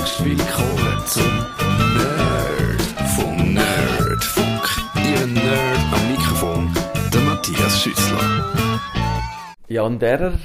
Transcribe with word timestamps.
Herzlich 0.00 0.38
willkommen 0.38 0.98
zum 1.04 1.30
Nerd 1.94 2.82
vom 3.16 3.52
Nerdfunk. 3.52 4.62
Ihr 4.96 5.26
Nerd 5.26 5.78
am 5.92 6.10
Mikrofon, 6.10 6.70
der 7.12 7.20
Matthias 7.20 7.82
Schüssler. 7.82 8.48
Jan 9.68 9.98
Derrer, 9.98 10.38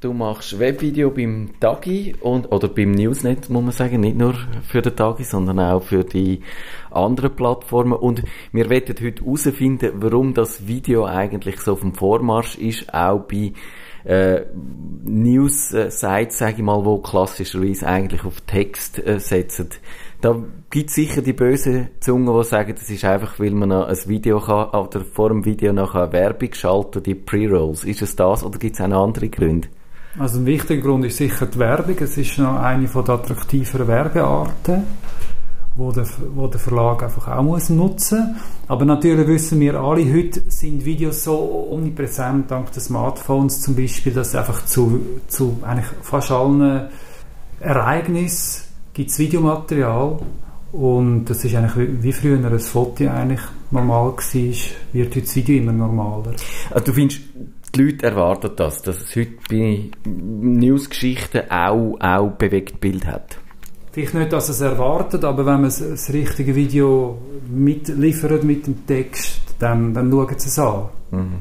du 0.00 0.12
machst 0.12 0.58
Webvideo 0.58 1.10
beim 1.12 1.48
Tagi 1.60 2.14
und, 2.20 2.52
oder 2.52 2.68
beim 2.68 2.90
Newsnet, 2.90 3.48
muss 3.48 3.62
man 3.62 3.72
sagen, 3.72 4.00
nicht 4.00 4.18
nur 4.18 4.34
für 4.68 4.82
den 4.82 4.94
Tagi, 4.94 5.24
sondern 5.24 5.60
auch 5.60 5.82
für 5.82 6.04
die 6.04 6.42
anderen 6.90 7.34
Plattformen. 7.34 7.94
Und 7.94 8.22
wir 8.52 8.68
werden 8.68 8.94
heute 9.02 9.22
herausfinden, 9.22 9.92
warum 9.94 10.34
das 10.34 10.66
Video 10.66 11.06
eigentlich 11.06 11.58
so 11.60 11.72
auf 11.72 11.80
dem 11.80 11.94
Vormarsch 11.94 12.58
ist, 12.58 12.92
auch 12.92 13.20
bei 13.20 13.54
äh, 14.04 14.42
News-Sites, 15.04 16.38
sage 16.38 16.54
ich 16.56 16.62
mal, 16.62 16.84
wo 16.84 16.98
klassischerweise 16.98 17.86
eigentlich 17.86 18.24
auf 18.24 18.40
Text 18.42 19.04
äh, 19.04 19.18
setzen. 19.18 19.68
Da 20.20 20.36
gibt 20.68 20.90
sicher 20.90 21.22
die 21.22 21.32
bösen 21.32 21.88
Zungen, 22.00 22.36
die 22.36 22.44
sagen, 22.44 22.74
das 22.74 22.90
ist 22.90 23.04
einfach, 23.04 23.38
weil 23.40 23.52
man 23.52 23.70
noch 23.70 23.88
ein 23.88 23.96
Video 24.06 24.38
kann, 24.40 24.68
oder 24.70 25.00
vor 25.00 25.30
dem 25.30 25.44
Video 25.44 25.72
noch 25.72 25.94
eine 25.94 26.12
Werbung 26.12 26.52
schalten, 26.52 27.02
die 27.02 27.14
Pre-Rolls. 27.14 27.84
Ist 27.84 28.02
es 28.02 28.16
das 28.16 28.44
oder 28.44 28.58
gibt 28.58 28.74
es 28.74 28.80
auch 28.82 28.88
noch 28.88 29.04
andere 29.04 29.28
Gründe? 29.28 29.68
Also 30.18 30.40
ein 30.40 30.46
wichtiger 30.46 30.82
Grund 30.82 31.04
ist 31.04 31.16
sicher 31.16 31.46
die 31.46 31.58
Werbung. 31.58 31.96
Es 32.00 32.18
ist 32.18 32.38
noch 32.38 32.56
eine 32.56 32.88
von 32.88 33.04
der 33.04 33.14
attraktiveren 33.14 33.86
Werbearten, 33.86 34.82
wo 35.80 35.90
der, 35.90 36.06
wo 36.34 36.46
der 36.46 36.60
Verlag 36.60 37.02
einfach 37.02 37.26
auch 37.28 37.42
muss 37.42 37.70
nutzen. 37.70 38.36
Aber 38.68 38.84
natürlich 38.84 39.26
wissen 39.26 39.58
wir 39.60 39.80
alle, 39.80 40.12
heute 40.12 40.42
sind 40.48 40.84
Videos 40.84 41.24
so 41.24 41.68
omnipräsent 41.72 42.50
dank 42.50 42.70
der 42.72 42.82
Smartphones 42.82 43.62
zum 43.62 43.74
Beispiel, 43.74 44.12
dass 44.12 44.34
einfach 44.34 44.64
zu, 44.66 45.00
zu 45.26 45.58
eigentlich 45.62 45.86
fast 46.02 46.30
allen 46.30 46.88
Ereignissen 47.60 48.64
gibt 48.92 49.10
es 49.10 49.18
Videomaterial 49.18 50.18
und 50.72 51.24
das 51.24 51.44
ist 51.44 51.54
eigentlich 51.54 52.02
wie, 52.02 52.12
früher 52.12 52.36
ein 52.36 52.58
Foto 52.58 53.08
eigentlich 53.08 53.40
normal 53.70 54.12
war, 54.12 54.54
wird 54.92 55.16
heute 55.16 55.20
das 55.22 55.36
Video 55.36 55.56
immer 55.56 55.72
normaler. 55.72 56.34
Also 56.70 56.86
du 56.86 56.92
findest, 56.92 57.22
die 57.74 57.82
Leute 57.82 58.06
erwarten 58.06 58.50
das, 58.54 58.82
dass 58.82 59.00
es 59.00 59.16
heute 59.16 59.32
bei 59.48 59.90
Newsgeschichten 60.04 61.50
auch, 61.50 61.96
auch 62.00 62.30
bewegt 62.32 62.80
Bild 62.80 63.06
hat. 63.06 63.38
Vielleicht 63.92 64.14
nicht, 64.14 64.32
dass 64.32 64.48
es 64.48 64.60
erwartet, 64.60 65.24
aber 65.24 65.44
wenn 65.46 65.62
man 65.62 65.64
das 65.64 66.12
richtige 66.12 66.54
Video 66.54 67.18
mitliefert 67.48 68.44
mit 68.44 68.66
dem 68.66 68.86
Text, 68.86 69.40
dann, 69.58 69.92
dann 69.94 70.10
schauen 70.10 70.38
sie 70.38 70.48
es 70.48 70.58
an. 70.58 70.84
Mhm. 71.10 71.40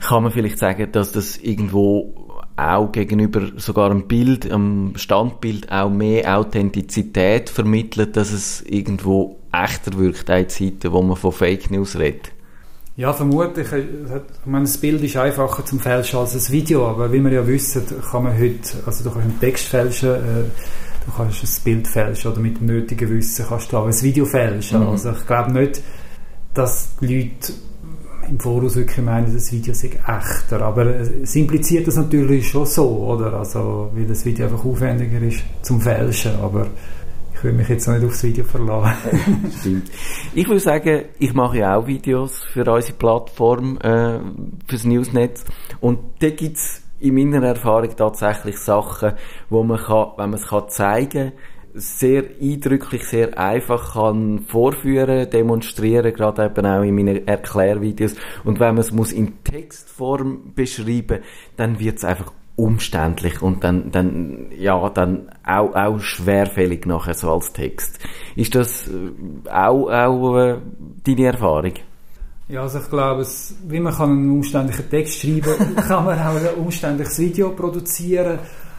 Kann 0.00 0.22
man 0.22 0.32
vielleicht 0.32 0.58
sagen, 0.58 0.88
dass 0.92 1.10
das 1.10 1.38
irgendwo 1.38 2.26
auch 2.56 2.90
gegenüber 2.92 3.50
sogar 3.56 3.90
einem 3.90 4.06
Bild, 4.06 4.50
einem 4.50 4.92
Standbild 4.96 5.70
auch 5.70 5.90
mehr 5.90 6.38
Authentizität 6.38 7.50
vermittelt, 7.50 8.16
dass 8.16 8.32
es 8.32 8.62
irgendwo 8.62 9.36
echter 9.52 9.98
wirkt, 9.98 10.28
in 10.30 10.48
Zeiten, 10.48 10.92
wo 10.92 11.02
man 11.02 11.16
von 11.16 11.32
Fake 11.32 11.70
News 11.70 11.98
redet? 11.98 12.32
Ja, 12.96 13.12
vermutlich. 13.12 13.66
Ich 13.72 14.46
meine, 14.46 14.64
das 14.64 14.78
Bild 14.78 15.02
ist 15.02 15.18
einfacher 15.18 15.64
zum 15.66 15.80
Fälschen 15.80 16.18
als 16.18 16.34
ein 16.34 16.52
Video, 16.52 16.86
aber 16.88 17.12
wie 17.12 17.20
wir 17.20 17.30
ja 17.30 17.46
wissen, 17.46 17.82
kann 18.10 18.22
man 18.22 18.38
heute, 18.38 18.78
also 18.86 19.04
du 19.04 19.10
kannst 19.10 19.28
einen 19.28 19.40
Text 19.40 19.66
fälschen, 19.66 20.08
äh, 20.08 20.44
du 21.06 21.12
kannst 21.16 21.42
ein 21.42 21.64
Bild 21.64 21.88
fälschen 21.88 22.32
oder 22.32 22.40
mit 22.40 22.58
dem 22.58 22.66
nötigen 22.66 23.10
Wissen 23.10 23.46
kannst 23.48 23.72
du 23.72 23.78
auch 23.78 23.86
ein 23.86 24.02
Video 24.02 24.24
fälschen. 24.24 24.80
Mhm. 24.80 24.88
Also 24.88 25.12
ich 25.12 25.26
glaube 25.26 25.52
nicht, 25.52 25.82
dass 26.52 26.96
die 27.00 27.06
Leute 27.06 27.52
im 28.28 28.40
Voraus 28.40 28.74
wirklich 28.74 29.04
meinen, 29.04 29.32
das 29.32 29.52
Video 29.52 29.72
sei 29.72 29.90
echter. 30.06 30.62
Aber 30.62 30.86
es 30.86 31.34
impliziert 31.36 31.86
das 31.86 31.96
natürlich 31.96 32.48
schon 32.48 32.66
so, 32.66 32.88
oder? 32.88 33.32
Also, 33.34 33.90
weil 33.94 34.06
das 34.06 34.24
Video 34.24 34.46
einfach 34.46 34.64
aufwendiger 34.64 35.20
ist 35.20 35.44
zum 35.62 35.80
Fälschen. 35.80 36.34
Aber 36.40 36.66
ich 37.34 37.44
will 37.44 37.52
mich 37.52 37.68
jetzt 37.68 37.86
noch 37.86 37.94
nicht 37.94 38.06
aufs 38.06 38.22
Video 38.22 38.44
verlassen. 38.44 39.52
Stimmt. 39.60 39.90
Ich 40.34 40.48
würde 40.48 40.60
sagen, 40.60 41.04
ich 41.18 41.34
mache 41.34 41.58
ja 41.58 41.76
auch 41.76 41.86
Videos 41.86 42.42
für 42.52 42.64
unsere 42.72 42.94
Plattform, 42.94 43.78
äh, 43.78 44.18
fürs 44.66 44.84
Newsnet. 44.84 45.44
Und 45.80 45.98
da 46.20 46.30
gibt's 46.30 46.82
in 47.00 47.14
meiner 47.14 47.46
Erfahrung 47.46 47.94
tatsächlich 47.96 48.58
Sachen, 48.58 49.12
wo 49.50 49.62
man 49.62 49.78
kann, 49.78 50.12
wenn 50.16 50.30
man 50.30 50.34
es 50.40 50.46
kann 50.46 50.68
zeigen 50.68 51.32
sehr 51.76 52.24
eindrücklich, 52.40 53.04
sehr 53.04 53.38
einfach 53.38 53.92
kann 53.92 54.40
vorführen, 54.40 55.28
demonstrieren, 55.28 56.12
gerade 56.14 56.46
eben 56.46 56.66
auch 56.66 56.82
in 56.82 56.94
meinen 56.94 57.28
Erklärvideos. 57.28 58.14
Und 58.44 58.60
wenn 58.60 58.74
man 58.74 58.78
es 58.78 58.92
muss 58.92 59.12
in 59.12 59.44
Textform 59.44 60.54
beschreiben, 60.54 61.20
dann 61.56 61.78
wird 61.78 61.98
es 61.98 62.04
einfach 62.04 62.32
umständlich 62.56 63.42
und 63.42 63.62
dann, 63.62 63.90
dann, 63.90 64.46
ja, 64.58 64.88
dann 64.88 65.30
auch, 65.46 65.74
auch 65.74 66.00
schwerfällig 66.00 66.86
nachher 66.86 67.12
so 67.12 67.30
als 67.30 67.52
Text. 67.52 67.98
Ist 68.34 68.54
das 68.54 68.88
äh, 68.88 69.50
auch, 69.50 69.90
auch 69.90 70.36
äh, 70.38 70.56
deine 71.04 71.26
Erfahrung? 71.26 71.74
Ja, 72.48 72.62
also 72.62 72.78
ich 72.78 72.88
glaube, 72.88 73.22
es, 73.22 73.54
wie 73.66 73.80
man 73.80 73.92
kann 73.92 74.10
einen 74.10 74.30
umständlichen 74.30 74.88
Text 74.88 75.20
schreiben, 75.20 75.74
kann 75.88 76.04
man 76.04 76.18
auch 76.18 76.36
ein 76.36 76.54
umständliches 76.56 77.18
Video 77.18 77.50
produzieren. 77.50 78.38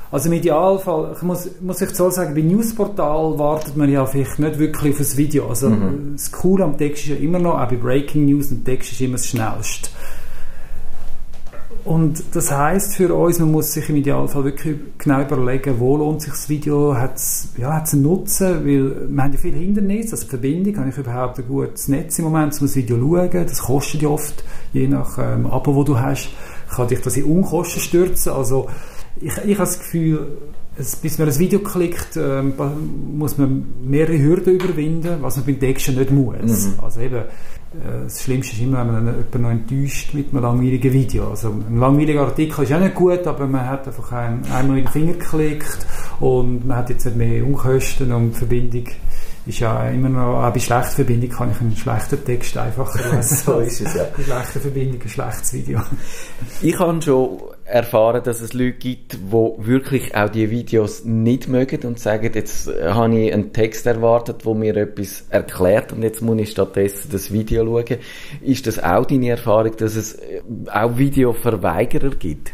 Also 0.10 0.30
im 0.30 0.34
Idealfall, 0.34 1.14
ich 1.18 1.22
muss, 1.22 1.50
muss 1.60 1.82
ich 1.82 1.90
so 1.90 2.10
sagen, 2.10 2.34
bei 2.34 2.42
Newsportal 2.42 3.38
wartet 3.38 3.76
man 3.76 3.92
ja 3.92 4.06
vielleicht 4.06 4.40
nicht 4.40 4.58
wirklich 4.58 4.94
auf 4.94 5.02
ein 5.02 5.18
Video. 5.18 5.50
Also 5.50 5.70
mhm. 5.70 6.14
das 6.14 6.32
Coole 6.32 6.64
am 6.64 6.78
Text 6.78 7.04
ist 7.04 7.10
ja 7.10 7.16
immer 7.18 7.40
noch, 7.40 7.60
auch 7.60 7.68
bei 7.68 7.76
Breaking 7.76 8.26
News, 8.26 8.52
ein 8.52 8.64
Text 8.64 8.94
ist 8.94 9.02
immer 9.02 9.18
das 9.18 9.28
Schnellste. 9.28 9.90
Und 11.88 12.22
das 12.34 12.52
heißt 12.52 12.98
für 12.98 13.14
uns, 13.14 13.40
man 13.40 13.50
muss 13.50 13.72
sich 13.72 13.88
im 13.88 13.96
Idealfall 13.96 14.44
wirklich 14.44 14.76
genau 14.98 15.22
überlegen, 15.22 15.80
wo 15.80 15.96
lohnt 15.96 16.22
sich 16.22 16.32
das 16.32 16.50
Video, 16.50 16.94
hat 16.94 17.16
es 17.16 17.54
ja, 17.58 17.76
hat's 17.76 17.94
einen 17.94 18.04
Nutzen, 18.04 18.66
weil 18.66 19.10
wir 19.10 19.24
haben 19.24 19.32
ja 19.32 19.40
viele 19.40 19.58
Hindernisse, 19.58 20.12
also 20.18 20.28
Verbindung, 20.28 20.76
habe 20.78 20.90
ich 20.90 20.98
überhaupt 20.98 21.40
ein 21.40 21.48
gutes 21.48 21.88
Netz 21.88 22.20
im 22.20 22.26
Moment, 22.26 22.54
um 22.60 22.68
das 22.68 22.76
Video 22.76 22.98
zu 22.98 23.04
schauen, 23.04 23.32
das 23.32 23.60
kostet 23.60 24.02
ja 24.02 24.10
oft, 24.10 24.44
je 24.74 24.86
nach 24.86 25.18
ähm, 25.18 25.46
Abo, 25.48 25.76
wo 25.76 25.86
du 25.86 25.98
hast, 25.98 26.28
kann 26.70 26.90
dich 26.90 27.00
das 27.00 27.16
in 27.16 27.24
Unkosten 27.24 27.82
stürzen, 27.82 28.34
also 28.34 28.68
ich, 29.22 29.38
ich 29.38 29.58
habe 29.58 29.70
das 29.70 29.80
Gefühl, 29.80 30.28
bis 31.02 31.18
man 31.18 31.30
ein 31.30 31.40
Video 31.40 31.60
klickt, 31.60 32.18
ähm, 32.18 32.54
muss 33.18 33.38
man 33.38 33.66
mehrere 33.84 34.20
Hürden 34.20 34.56
überwinden, 34.56 35.18
was 35.22 35.38
man 35.38 35.46
beim 35.46 35.60
Texten 35.60 35.96
nicht 35.96 36.12
muss. 36.12 36.68
Mhm. 36.68 36.74
Also 36.84 37.00
eben, 37.00 37.24
das 38.04 38.24
Schlimmste 38.24 38.54
ist 38.54 38.62
immer, 38.62 38.80
wenn 38.80 38.94
man 38.94 39.06
jemanden 39.06 39.42
noch 39.42 39.50
enttäuscht 39.50 40.14
mit 40.14 40.32
einem 40.32 40.42
langweiligen 40.42 40.94
Video. 40.94 41.30
Also 41.30 41.50
ein 41.50 41.80
langweiliger 41.80 42.22
Artikel 42.22 42.64
ist 42.64 42.74
auch 42.74 42.80
nicht 42.80 42.96
gut, 42.96 43.28
aber 43.28 43.46
man 43.46 43.68
hat 43.68 43.88
einfach 43.88 44.12
ein, 44.14 44.42
einmal 44.52 44.78
in 44.78 44.86
den 44.86 44.92
Finger 44.92 45.14
geklickt 45.14 45.86
und 46.20 46.66
man 46.66 46.78
hat 46.78 46.90
jetzt 46.90 47.06
nicht 47.06 47.18
mehr 47.18 47.46
Unkosten 47.46 48.12
und 48.12 48.36
Verbindung 48.36 48.86
ist 49.46 49.60
ja 49.60 49.90
immer 49.90 50.10
noch, 50.10 50.44
auch 50.44 50.54
bei 50.54 50.60
schlechter 50.60 50.92
Verbindung 50.92 51.30
kann 51.30 51.52
ich 51.52 51.62
einen 51.62 51.76
schlechten 51.76 52.24
Text 52.24 52.58
einfacher 52.58 53.00
lesen. 53.16 53.38
so 53.38 53.60
ist 53.60 53.82
es, 53.82 53.94
ja. 53.94 54.04
Bei 54.16 54.24
schlechter 54.24 54.60
Verbindung 54.60 55.02
ein 55.02 55.10
schlechtes 55.10 55.54
Video. 55.54 55.80
Ich 56.62 56.78
habe 56.78 57.02
schon 57.02 57.40
erfahren, 57.68 58.22
dass 58.24 58.42
es 58.42 58.54
Leute 58.54 58.74
gibt, 58.74 59.14
die 59.14 59.32
wirklich 59.32 60.16
auch 60.16 60.30
die 60.30 60.50
Videos 60.50 61.04
nicht 61.04 61.48
mögen 61.48 61.86
und 61.86 62.00
sagen, 62.00 62.32
jetzt 62.34 62.68
habe 62.68 63.20
ich 63.20 63.34
einen 63.34 63.54
Text 63.54 63.86
erwartet, 63.86 64.46
wo 64.46 64.54
mir 64.54 64.76
etwas 64.78 65.26
erklärt 65.30 65.94
und 65.94 66.04
jetzt 66.04 66.22
muss 66.22 66.40
ich 66.40 66.52
stattdessen 66.52 67.10
das 67.12 67.32
Video 67.32 67.66
schauen. 67.66 68.00
Ist 68.42 68.68
das 68.68 68.82
auch 68.82 69.06
deine 69.06 69.30
Erfahrung, 69.30 69.76
dass 69.78 69.96
es 69.96 70.18
auch 70.72 70.98
Videoverweigerer 70.98 72.12
gibt? 72.12 72.54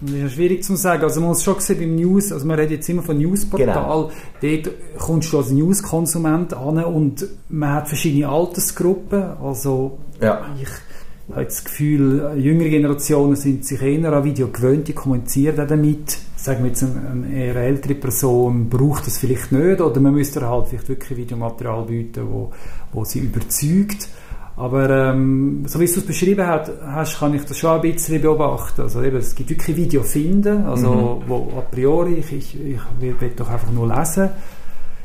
Das 0.00 0.10
ist 0.10 0.22
ja 0.22 0.28
schwierig 0.28 0.62
zu 0.62 0.76
sagen. 0.76 1.02
Also 1.02 1.20
man 1.20 1.30
muss 1.30 1.42
schon 1.42 1.58
sehen 1.60 1.78
beim 1.78 1.96
News, 1.96 2.30
also 2.30 2.46
man 2.46 2.58
redet 2.58 2.72
jetzt 2.72 2.88
immer 2.90 3.02
von 3.02 3.16
Newsportal, 3.16 3.66
genau. 3.66 4.10
dort 4.42 4.70
kommst 4.98 5.32
du 5.32 5.38
als 5.38 5.50
Newskonsument 5.50 6.52
an 6.52 6.84
und 6.84 7.26
man 7.48 7.72
hat 7.72 7.88
verschiedene 7.88 8.28
Altersgruppen. 8.28 9.22
Also 9.42 9.98
ja. 10.20 10.44
ich 10.60 10.68
habe 11.34 11.44
das 11.44 11.64
Gefühl, 11.64 12.34
jüngere 12.36 12.68
Generationen 12.68 13.36
sind 13.36 13.64
sich 13.64 13.82
eher 13.82 14.12
an 14.12 14.24
Video 14.24 14.48
gewöhnt, 14.48 14.88
die 14.88 14.92
kommunizieren 14.92 15.60
auch 15.60 15.66
damit. 15.66 16.18
Sagen 16.36 16.62
wir 16.62 16.68
jetzt, 16.68 16.84
eine, 16.84 17.32
eher 17.34 17.56
ältere 17.56 17.96
Person 17.96 18.68
braucht 18.68 19.06
das 19.06 19.18
vielleicht 19.18 19.50
nicht 19.50 19.80
oder 19.80 20.00
man 20.00 20.14
müsste 20.14 20.46
halt 20.46 20.68
vielleicht 20.68 20.88
wirklich 20.88 21.18
Videomaterial 21.18 21.84
bieten, 21.84 22.28
wo, 22.30 22.52
wo 22.92 23.04
sie 23.04 23.20
überzeugt. 23.20 24.08
Aber 24.56 24.88
ähm, 24.88 25.64
so 25.66 25.80
wie 25.80 25.84
du 25.84 25.92
es 25.92 26.06
beschrieben 26.06 26.46
hast, 26.46 27.18
kann 27.18 27.34
ich 27.34 27.44
das 27.44 27.58
schon 27.58 27.72
ein 27.72 27.80
bisschen 27.82 28.22
beobachten. 28.22 28.82
Also 28.82 29.02
eben, 29.02 29.16
es 29.16 29.34
gibt 29.34 29.50
wirklich 29.50 29.76
Video 29.76 30.02
finden, 30.02 30.64
also 30.64 31.20
mhm. 31.26 31.28
wo 31.28 31.52
a 31.58 31.60
priori, 31.60 32.14
ich, 32.14 32.32
ich, 32.32 32.54
ich 32.54 32.80
will, 33.00 33.20
will 33.20 33.32
doch 33.36 33.50
einfach 33.50 33.70
nur 33.70 33.86
lesen. 33.88 34.30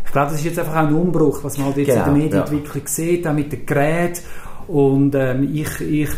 Ich 0.05 0.11
glaube, 0.11 0.31
das 0.31 0.39
ist 0.39 0.45
jetzt 0.45 0.59
einfach 0.59 0.73
auch 0.73 0.87
ein 0.87 0.93
Umbruch, 0.93 1.43
was 1.43 1.57
man 1.57 1.67
halt 1.67 1.77
jetzt 1.77 1.87
genau, 1.87 1.99
in 1.99 2.05
der 2.05 2.13
genau, 2.13 2.23
Medienentwicklung 2.23 2.83
ja. 2.83 2.89
sieht, 2.89 3.27
auch 3.27 3.33
mit 3.33 3.51
den 3.51 3.65
Geräten. 3.65 4.21
Und 4.67 5.15
ähm, 5.15 5.49
ich, 5.53 5.81
ich 5.81 6.09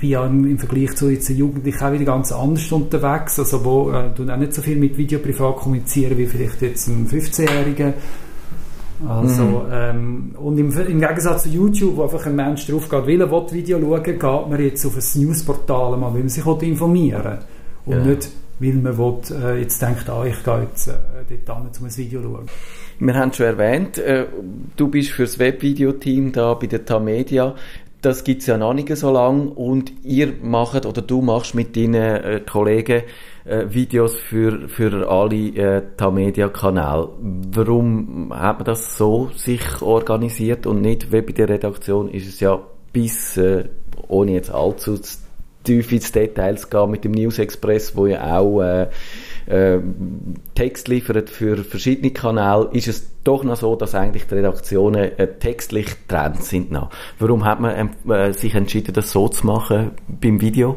bin 0.00 0.10
ja 0.10 0.26
im, 0.26 0.44
im 0.44 0.58
Vergleich 0.58 0.94
zu 0.96 1.10
jetzt 1.10 1.28
Jugendlichen 1.28 1.82
auch 1.82 1.92
wieder 1.92 2.04
ganz 2.04 2.32
anders 2.32 2.70
unterwegs, 2.72 3.38
also 3.38 3.64
wo 3.64 3.90
äh, 3.90 4.10
auch 4.30 4.36
nicht 4.36 4.54
so 4.54 4.62
viel 4.62 4.76
mit 4.76 4.96
Video 4.96 5.18
privat 5.18 5.56
kommunizieren 5.56 6.16
wie 6.18 6.26
vielleicht 6.26 6.62
jetzt 6.62 6.88
ein 6.88 7.08
15-Jähriger. 7.08 7.92
Also, 9.06 9.42
mhm. 9.42 9.62
ähm, 9.70 10.34
und 10.38 10.58
im, 10.58 10.70
im, 10.70 11.00
Gegensatz 11.00 11.42
zu 11.42 11.50
YouTube, 11.50 11.96
wo 11.96 12.04
einfach 12.04 12.24
ein 12.26 12.34
Mensch 12.34 12.66
drauf 12.66 12.88
geht, 12.88 13.06
will 13.06 13.22
ein 13.22 13.52
Video 13.52 13.78
schauen, 13.78 14.02
geht 14.02 14.22
man 14.22 14.58
jetzt 14.58 14.86
auf 14.86 14.96
ein 14.96 15.20
Newsportal, 15.20 15.98
mal, 15.98 16.14
weil 16.14 16.20
man 16.20 16.28
sich 16.30 16.46
informieren 16.46 17.22
will. 17.22 17.38
Und 17.84 17.98
ja. 17.98 18.04
nicht 18.04 18.30
weil 18.58 18.72
man 18.74 18.96
will, 18.96 19.18
äh, 19.30 19.60
jetzt 19.60 19.80
denkt, 19.82 20.08
ah, 20.08 20.24
ich 20.24 20.42
gehe 20.42 20.62
jetzt 20.62 20.88
äh, 20.88 20.92
dort 21.44 21.58
hin, 21.58 21.70
um 21.80 21.86
ein 21.86 21.96
Video 21.96 22.22
zu 22.22 22.28
schauen. 22.28 22.46
Wir 22.98 23.14
haben 23.14 23.32
schon 23.32 23.46
erwähnt, 23.46 23.98
äh, 23.98 24.26
du 24.76 24.88
bist 24.88 25.10
für 25.10 25.24
das 25.24 25.38
Webvideoteam 25.38 26.32
da 26.32 26.54
bei 26.54 26.66
der 26.66 26.84
Tamedia. 26.84 27.54
Das 28.02 28.24
gibt 28.24 28.42
es 28.42 28.46
ja 28.46 28.56
noch 28.56 28.72
nicht 28.72 28.94
so 28.96 29.10
lange 29.10 29.50
und 29.50 29.92
ihr 30.04 30.32
macht 30.42 30.86
oder 30.86 31.02
du 31.02 31.22
machst 31.22 31.54
mit 31.54 31.76
deinen 31.76 31.94
äh, 31.94 32.40
Kollegen 32.48 33.02
äh, 33.44 33.66
Videos 33.68 34.16
für, 34.16 34.68
für 34.68 35.10
alle 35.10 35.36
äh, 35.36 35.82
Tamedia-Kanäle. 35.96 37.08
Warum 37.52 38.32
hat 38.34 38.58
man 38.58 38.64
das 38.64 38.96
so 38.96 39.30
sich 39.34 39.82
organisiert 39.82 40.66
und 40.66 40.82
nicht 40.82 41.10
wie 41.10 41.22
bei 41.22 41.32
der 41.32 41.48
Redaktion 41.48 42.08
ist 42.10 42.28
es 42.28 42.40
ja 42.40 42.60
bis, 42.92 43.36
äh, 43.36 43.64
ohne 44.08 44.32
jetzt 44.32 44.50
allzu 44.50 44.98
tief 45.66 45.92
ins 45.92 46.12
Details 46.12 46.70
gehen, 46.70 46.90
mit 46.90 47.04
dem 47.04 47.12
News 47.12 47.38
Express, 47.38 47.96
wo 47.96 48.06
ja 48.06 48.38
auch 48.38 48.62
äh, 48.62 48.88
äh, 49.46 49.80
Text 50.54 50.88
liefert 50.88 51.30
für 51.30 51.58
verschiedene 51.58 52.10
Kanäle, 52.12 52.68
ist 52.72 52.88
es 52.88 53.06
doch 53.24 53.44
noch 53.44 53.56
so, 53.56 53.76
dass 53.76 53.94
eigentlich 53.94 54.26
die 54.26 54.34
Redaktionen 54.34 55.18
äh, 55.18 55.26
textlich 55.38 55.86
getrennt 55.86 56.42
sind. 56.42 56.70
Noch. 56.70 56.90
Warum 57.18 57.44
hat 57.44 57.60
man 57.60 57.90
äh, 58.08 58.32
sich 58.32 58.54
entschieden, 58.54 58.94
das 58.94 59.10
so 59.10 59.28
zu 59.28 59.46
machen 59.46 59.92
beim 60.08 60.40
Video? 60.40 60.76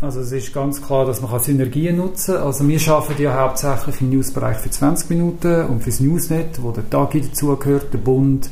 Also 0.00 0.20
es 0.20 0.30
ist 0.30 0.54
ganz 0.54 0.80
klar, 0.80 1.06
dass 1.06 1.20
man 1.20 1.40
Synergien 1.40 1.96
nutzen 1.96 2.36
kann. 2.36 2.44
Also 2.44 2.66
wir 2.68 2.80
arbeiten 2.88 3.22
ja 3.22 3.34
hauptsächlich 3.34 4.00
im 4.00 4.10
Newsbereich 4.10 4.58
für 4.58 4.70
20 4.70 5.10
Minuten 5.10 5.66
und 5.66 5.82
fürs 5.82 5.98
Newsnet, 5.98 6.62
wo 6.62 6.70
der 6.70 6.88
Tagi 6.88 7.20
dazugehört, 7.20 7.92
der 7.92 7.98
Bund, 7.98 8.48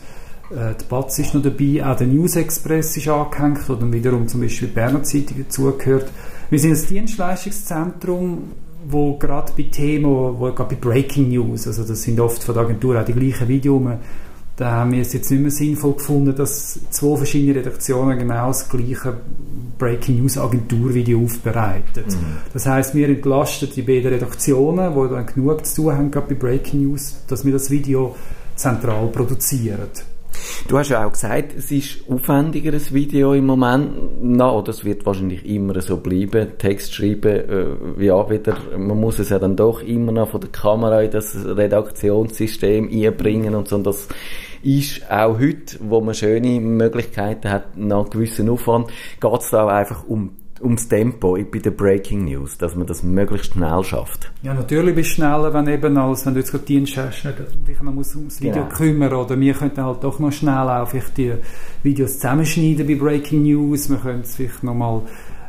äh, 0.51 0.75
die 0.81 0.85
Batz 0.89 1.19
ist 1.19 1.35
noch 1.35 1.43
dabei, 1.43 1.85
auch 1.85 1.97
der 1.97 2.07
News 2.07 2.37
Express 2.37 2.97
ist 2.97 3.09
angehängt 3.09 3.69
oder 3.69 3.91
wiederum 3.93 4.29
zum 4.29 4.41
Beispiel 4.41 4.69
die 4.69 4.75
Berner 4.75 5.03
Zeitung 5.03 5.39
dazugehört. 5.39 6.11
Wir 6.51 6.59
sind 6.59 6.77
ein 6.77 6.87
Dienstleistungszentrum, 6.87 8.53
wo 8.89 9.17
gerade 9.19 9.53
bei 9.57 9.65
Themen, 9.65 10.05
wo 10.05 10.53
gerade 10.53 10.75
bei 10.75 10.81
Breaking 10.81 11.31
News, 11.31 11.67
also 11.67 11.85
das 11.85 12.03
sind 12.03 12.21
oft 12.21 12.43
von 12.43 12.55
der 12.55 12.65
Agentur 12.65 13.01
auch 13.01 13.05
die 13.05 13.13
gleichen 13.13 13.49
Videos, 13.49 13.83
da 14.57 14.71
haben 14.71 14.93
wir 14.93 15.03
es 15.03 15.13
jetzt 15.13 15.31
nicht 15.31 15.43
mehr 15.43 15.51
sinnvoll 15.51 15.95
gefunden, 15.95 16.35
dass 16.35 16.81
zwei 16.91 17.17
verschiedene 17.17 17.57
Redaktionen 17.57 18.19
genau 18.19 18.47
das 18.49 18.69
gleiche 18.69 19.15
Breaking 19.79 20.21
News 20.21 20.39
Agenturvideo 20.39 21.25
aufbereiten. 21.25 22.05
Mhm. 22.07 22.37
Das 22.55 22.65
heißt, 22.65 22.95
wir 22.95 23.09
entlasten 23.09 23.69
die 23.75 23.83
beiden 23.83 24.11
Redaktionen, 24.13 24.95
die 24.95 25.15
dann 25.15 25.27
genug 25.27 25.67
zu 25.67 25.83
tun 25.83 25.93
haben, 25.93 26.11
gerade 26.11 26.35
bei 26.35 26.41
Breaking 26.41 26.85
News, 26.85 27.17
dass 27.29 27.45
wir 27.45 27.53
das 27.53 27.71
Video 27.71 28.17
zentral 28.55 29.09
produzieren. 29.09 29.91
Du 30.69 30.79
hast 30.79 30.89
ja 30.89 31.07
auch 31.07 31.13
gesagt, 31.13 31.55
es 31.57 31.71
ist 31.71 32.01
aufwendiger, 32.09 32.73
ein 32.73 32.95
Video 32.95 33.35
im 33.35 33.47
Moment. 33.47 33.91
Na, 34.21 34.51
oder 34.51 34.71
es 34.71 34.85
wird 34.85 35.07
wahrscheinlich 35.07 35.47
immer 35.47 35.81
so 35.81 35.99
bleiben. 35.99 36.59
Text 36.59 36.95
schreiben, 36.95 37.49
äh, 37.99 38.05
ja, 38.05 38.29
wieder, 38.29 38.57
man 38.77 38.99
muss 38.99 39.19
es 39.19 39.29
ja 39.29 39.39
dann 39.39 39.57
doch 39.57 39.83
immer 39.83 40.13
noch 40.13 40.31
von 40.31 40.41
der 40.41 40.51
Kamera 40.51 41.03
in 41.03 41.11
das 41.11 41.37
Redaktionssystem 41.37 42.91
einbringen 42.93 43.55
und 43.55 43.69
so. 43.69 43.77
Und 43.77 43.87
das 43.87 44.09
ist 44.63 45.09
auch 45.11 45.39
heute, 45.39 45.77
wo 45.81 46.01
man 46.01 46.15
schöne 46.15 46.61
Möglichkeiten 46.61 47.51
hat, 47.51 47.77
nach 47.77 48.11
gewissen 48.11 48.49
Aufwand, 48.49 48.89
geht 49.21 49.41
es 49.41 49.51
da 49.51 49.65
auch 49.65 49.69
einfach 49.69 50.07
um 50.09 50.33
ums 50.61 50.89
Tempo 50.89 51.37
bei 51.51 51.59
der 51.59 51.71
Breaking 51.71 52.25
News, 52.25 52.59
dass 52.59 52.75
man 52.75 52.87
das 52.87 53.03
möglichst 53.03 53.53
schnell 53.53 53.85
schafft. 53.85 54.31
Ja, 54.43 54.55
natürlich 54.55 54.95
bist 54.95 55.11
du 55.11 55.15
schneller, 55.15 55.53
wenn 55.53 55.69
eben 55.69 55.97
als 55.97 56.27
wenn 56.27 56.35
du 56.35 56.41
jetzt 56.41 56.51
gerade 56.51 56.65
Dienst 56.65 56.97
hast, 56.97 57.25
dich 57.25 57.83
noch 57.83 57.93
ums 57.93 58.41
Video 58.41 58.65
genau. 58.65 58.69
kümmern 58.69 59.13
oder 59.13 59.39
wir 59.39 59.55
könnten 59.55 59.85
halt 59.85 60.03
doch 60.03 60.19
noch 60.19 60.33
schnell 60.33 60.69
auch 60.69 60.89
vielleicht 60.89 61.17
die 61.17 61.33
Videos 61.83 62.15
zusammenschneiden 62.15 62.87
bei 62.87 62.95
Breaking 62.95 63.43
News, 63.43 63.91
wir 63.91 63.99
können 63.99 64.25
vielleicht 64.25 64.63
nochmal 64.63 65.03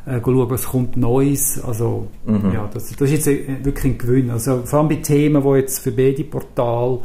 äh, 0.06 0.20
schauen, 0.24 0.50
was 0.50 0.66
kommt 0.66 0.98
Neues, 0.98 1.64
also 1.64 2.08
mhm. 2.26 2.52
ja, 2.54 2.70
das, 2.74 2.96
das 2.96 3.12
ist 3.12 3.26
jetzt 3.26 3.66
wirklich 3.66 3.94
ein 3.94 3.98
Gewinn, 3.98 4.30
also 4.30 4.64
vor 4.66 4.80
allem 4.80 4.90
bei 4.90 4.96
Themen, 4.96 5.44
die 5.44 5.60
jetzt 5.60 5.80
für 5.80 5.92
beide 5.92 6.24
Portale 6.24 7.00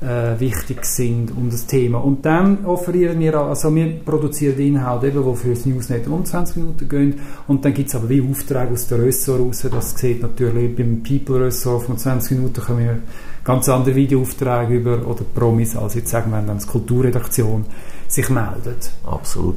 äh, 0.00 0.38
wichtig 0.40 0.84
sind 0.84 1.30
um 1.36 1.50
das 1.50 1.66
Thema. 1.66 1.98
Und 1.98 2.24
dann 2.24 2.64
offerieren 2.64 3.20
wir, 3.20 3.36
also 3.36 3.74
wir 3.74 4.00
produzieren 4.04 4.58
Inhalte 4.58 5.08
eben, 5.08 5.24
die 5.24 5.36
für 5.36 5.50
das 5.50 5.66
Newsnet 5.66 6.06
um 6.08 6.24
20 6.24 6.56
Minuten 6.56 6.88
gehen 6.88 7.20
und 7.46 7.64
dann 7.64 7.74
gibt 7.74 7.88
es 7.88 7.94
aber 7.94 8.08
wie 8.08 8.22
Aufträge 8.22 8.72
aus 8.72 8.88
der 8.88 9.02
Ressort 9.02 9.40
raus, 9.40 9.66
das 9.70 9.98
sieht 9.98 10.22
natürlich 10.22 10.74
beim 10.74 11.02
People-Ressort 11.02 11.84
von 11.84 11.98
20 11.98 12.38
Minuten 12.38 12.60
können 12.60 12.78
wir 12.78 12.98
ganz 13.44 13.68
andere 13.68 13.94
Videoaufträge 13.94 14.74
über 14.74 15.06
oder 15.06 15.24
Promis, 15.34 15.76
als 15.76 15.94
jetzt 15.94 16.10
sagen 16.10 16.30
wir, 16.30 16.38
wenn 16.38 16.46
dann 16.46 16.58
die 16.58 16.66
Kulturredaktion 16.66 17.66
sich 18.08 18.28
meldet. 18.28 18.90
Absolut. 19.04 19.56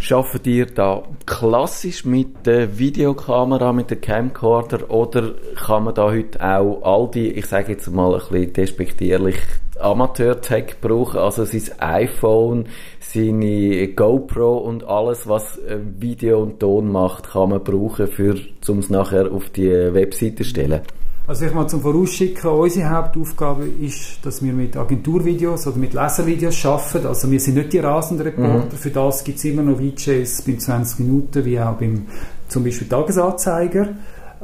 Schafft 0.00 0.46
ihr 0.46 0.66
da 0.66 1.02
klassisch 1.26 2.04
mit 2.04 2.46
der 2.46 2.78
Videokamera, 2.78 3.72
mit 3.72 3.90
der 3.90 4.00
Camcorder 4.00 4.90
oder 4.90 5.34
kann 5.56 5.84
man 5.84 5.94
da 5.94 6.04
heute 6.04 6.40
auch 6.40 6.82
all 6.82 7.10
die, 7.10 7.32
ich 7.32 7.46
sage 7.46 7.72
jetzt 7.72 7.90
mal 7.90 8.14
ein 8.14 8.20
bisschen 8.20 8.52
despektierlich, 8.52 9.36
Amateur-Tech 9.80 10.76
brauchen, 10.80 11.18
also 11.18 11.44
sein 11.44 11.62
iPhone, 11.78 12.66
seine 13.00 13.88
GoPro 13.88 14.58
und 14.58 14.84
alles, 14.84 15.26
was 15.28 15.58
äh, 15.58 15.78
Video 15.98 16.42
und 16.42 16.60
Ton 16.60 16.90
macht, 16.90 17.30
kann 17.30 17.50
man 17.50 17.62
brauchen, 17.62 18.06
für, 18.06 18.36
um 18.68 18.78
es 18.78 18.90
nachher 18.90 19.32
auf 19.32 19.50
die 19.50 19.70
Webseite 19.70 20.36
zu 20.36 20.44
stellen. 20.44 20.80
Also 21.28 21.44
ich 21.44 21.52
mal 21.52 21.66
zum 21.68 21.82
Vorausschicken, 21.82 22.50
unsere 22.50 22.88
Hauptaufgabe 22.88 23.66
ist, 23.66 24.24
dass 24.24 24.42
wir 24.42 24.54
mit 24.54 24.78
Agenturvideos 24.78 25.66
oder 25.66 25.76
mit 25.76 25.92
Leservideos 25.92 26.64
arbeiten. 26.64 27.06
Also 27.06 27.30
wir 27.30 27.38
sind 27.38 27.56
nicht 27.56 27.74
die 27.74 27.80
rasenden 27.80 28.28
Reporter, 28.28 28.72
mhm. 28.72 28.78
für 28.78 28.90
das 28.90 29.24
gibt 29.24 29.36
es 29.36 29.44
immer 29.44 29.60
noch 29.60 29.76
VJs 29.76 30.42
bei 30.46 30.56
20 30.56 31.00
Minuten, 31.00 31.44
wie 31.44 31.60
auch 31.60 31.74
beim 31.74 32.06
zum 32.48 32.64
Beispiel 32.64 32.88
Tagesanzeiger. 32.88 33.88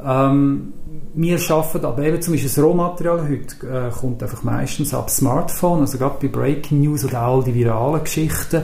Ähm, 0.05 0.73
wir 1.15 1.39
arbeiten 1.51 1.87
aber 1.87 2.03
eben 2.03 2.21
zum 2.21 2.35
Beispiel 2.35 2.51
das 2.51 2.59
Rohmaterial 2.59 3.29
heute 3.29 3.67
äh, 3.67 3.91
kommt 3.91 4.23
einfach 4.23 4.43
meistens 4.43 4.93
ab 4.93 5.09
Smartphone, 5.11 5.81
also 5.81 5.97
gerade 5.97 6.17
bei 6.21 6.29
Breaking 6.29 6.83
News 6.83 7.05
oder 7.05 7.23
all 7.23 7.45
die 7.45 7.55
viralen 7.55 8.03
Geschichten. 8.03 8.62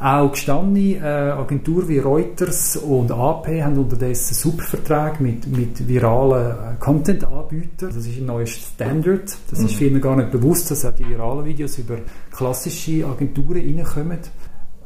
Auch 0.00 0.32
gestandene 0.32 0.96
äh, 0.96 1.30
Agenturen 1.30 1.88
wie 1.88 2.00
Reuters 2.00 2.76
und 2.76 3.12
AP 3.12 3.46
haben 3.62 3.78
unterdessen 3.78 4.34
Subverträge 4.34 5.22
mit, 5.22 5.46
mit 5.46 5.86
viralen 5.86 6.50
äh, 6.50 6.80
Content-Anbietern. 6.80 7.90
Das 7.94 8.04
ist 8.04 8.18
ein 8.18 8.26
neues 8.26 8.50
Standard. 8.50 9.32
Das 9.48 9.60
mhm. 9.60 9.66
ist 9.66 9.74
vielen 9.76 10.00
gar 10.00 10.16
nicht 10.16 10.32
bewusst, 10.32 10.72
dass 10.72 10.84
auch 10.84 10.92
die 10.92 11.08
viralen 11.08 11.44
Videos 11.44 11.78
über 11.78 11.98
klassische 12.32 13.06
Agenturen 13.06 13.62
reinkommen. 13.78 14.18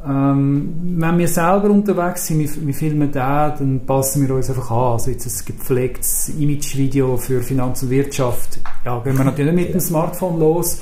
Ähm, 0.08 0.73
wenn 0.99 1.19
wir 1.19 1.26
selber 1.26 1.70
unterwegs 1.70 2.26
sind, 2.26 2.38
wir, 2.38 2.67
wir 2.67 2.75
filmen 2.75 3.11
da, 3.11 3.50
dann 3.50 3.81
passen 3.85 4.26
wir 4.26 4.35
uns 4.35 4.49
einfach 4.49 4.70
an. 4.70 4.93
Also 4.93 5.11
jetzt 5.11 5.26
ein 5.26 5.47
gepflegtes 5.47 6.29
Imagevideo 6.29 7.17
für 7.17 7.43
Finanz 7.43 7.82
und 7.82 7.91
Wirtschaft, 7.91 8.60
ja, 8.84 8.98
gehen 9.01 9.19
wir 9.19 9.25
natürlich 9.25 9.55
nicht 9.55 9.67
mit 9.67 9.75
dem 9.75 9.81
Smartphone 9.81 10.39
los. 10.39 10.81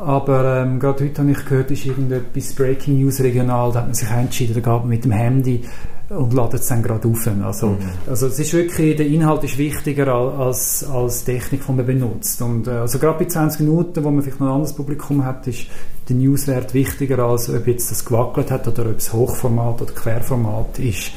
Aber 0.00 0.62
ähm, 0.62 0.80
gerade 0.80 1.04
heute 1.04 1.20
habe 1.20 1.30
ich 1.30 1.44
gehört, 1.44 1.70
ist 1.70 1.84
irgendetwas 1.84 2.54
Breaking 2.54 3.02
News 3.02 3.20
regional, 3.20 3.70
da 3.70 3.80
hat 3.80 3.86
man 3.86 3.94
sich 3.94 4.10
entschieden, 4.10 4.54
da 4.54 4.60
geht 4.60 4.80
man 4.80 4.88
mit 4.88 5.04
dem 5.04 5.12
Handy 5.12 5.62
und 6.08 6.32
ladet 6.32 6.62
es 6.62 6.68
dann 6.68 6.82
gerade 6.82 7.06
auf. 7.06 7.28
Also, 7.42 7.66
mhm. 7.68 7.78
also 8.08 8.26
es 8.28 8.38
ist 8.38 8.54
wirklich, 8.54 8.96
der 8.96 9.06
Inhalt 9.06 9.44
ist 9.44 9.58
wichtiger 9.58 10.08
als, 10.08 10.84
als 10.84 11.24
Technik, 11.24 11.66
die 11.66 11.72
man 11.72 11.84
benutzt. 11.84 12.40
Und 12.40 12.66
äh, 12.66 12.70
also 12.70 12.98
gerade 12.98 13.18
bei 13.18 13.26
20 13.26 13.60
Minuten, 13.60 14.02
wo 14.02 14.10
man 14.10 14.22
vielleicht 14.22 14.40
noch 14.40 14.46
ein 14.46 14.54
anderes 14.54 14.72
Publikum 14.72 15.22
hat, 15.22 15.46
ist 15.46 15.66
der 16.08 16.16
Newswert 16.16 16.72
wichtiger, 16.72 17.18
als 17.18 17.50
ob 17.50 17.66
jetzt 17.66 17.90
das 17.90 18.02
gewackelt 18.02 18.50
hat 18.50 18.66
oder 18.66 18.86
ob 18.86 18.96
es 18.96 19.12
Hochformat 19.12 19.82
oder 19.82 19.92
Querformat 19.92 20.78
ist. 20.78 21.12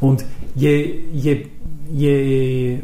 Und 0.00 0.24
je, 0.56 1.04
je, 1.12 1.46
je 1.88 2.80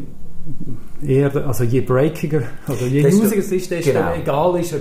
eher, 1.04 1.46
also 1.46 1.64
je 1.64 1.80
breakiger, 1.80 2.42
also 2.66 2.86
je 2.86 3.02
newsiger 3.02 3.38
es 3.38 3.52
ist, 3.52 3.70
desto 3.70 3.92
genau. 3.92 4.14
egal 4.14 4.60
ist, 4.60 4.72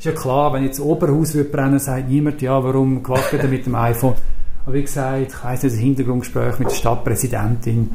ist 0.00 0.06
ja 0.06 0.12
klar, 0.12 0.54
wenn 0.54 0.64
jetzt 0.64 0.80
Oberhaus 0.80 1.34
wird 1.34 1.52
brennen, 1.52 1.78
sagt 1.78 2.08
niemand, 2.08 2.40
ja, 2.40 2.64
warum 2.64 3.02
gewackelt 3.02 3.50
mit 3.50 3.66
dem 3.66 3.74
iPhone? 3.74 4.14
Aber 4.64 4.74
wie 4.74 4.80
gesagt, 4.80 5.28
ich 5.28 5.44
weiss 5.44 5.62
nicht, 5.62 5.74
das 5.74 5.80
Hintergrundgespräch 5.80 6.58
mit 6.58 6.70
der 6.70 6.74
Stadtpräsidentin, 6.74 7.90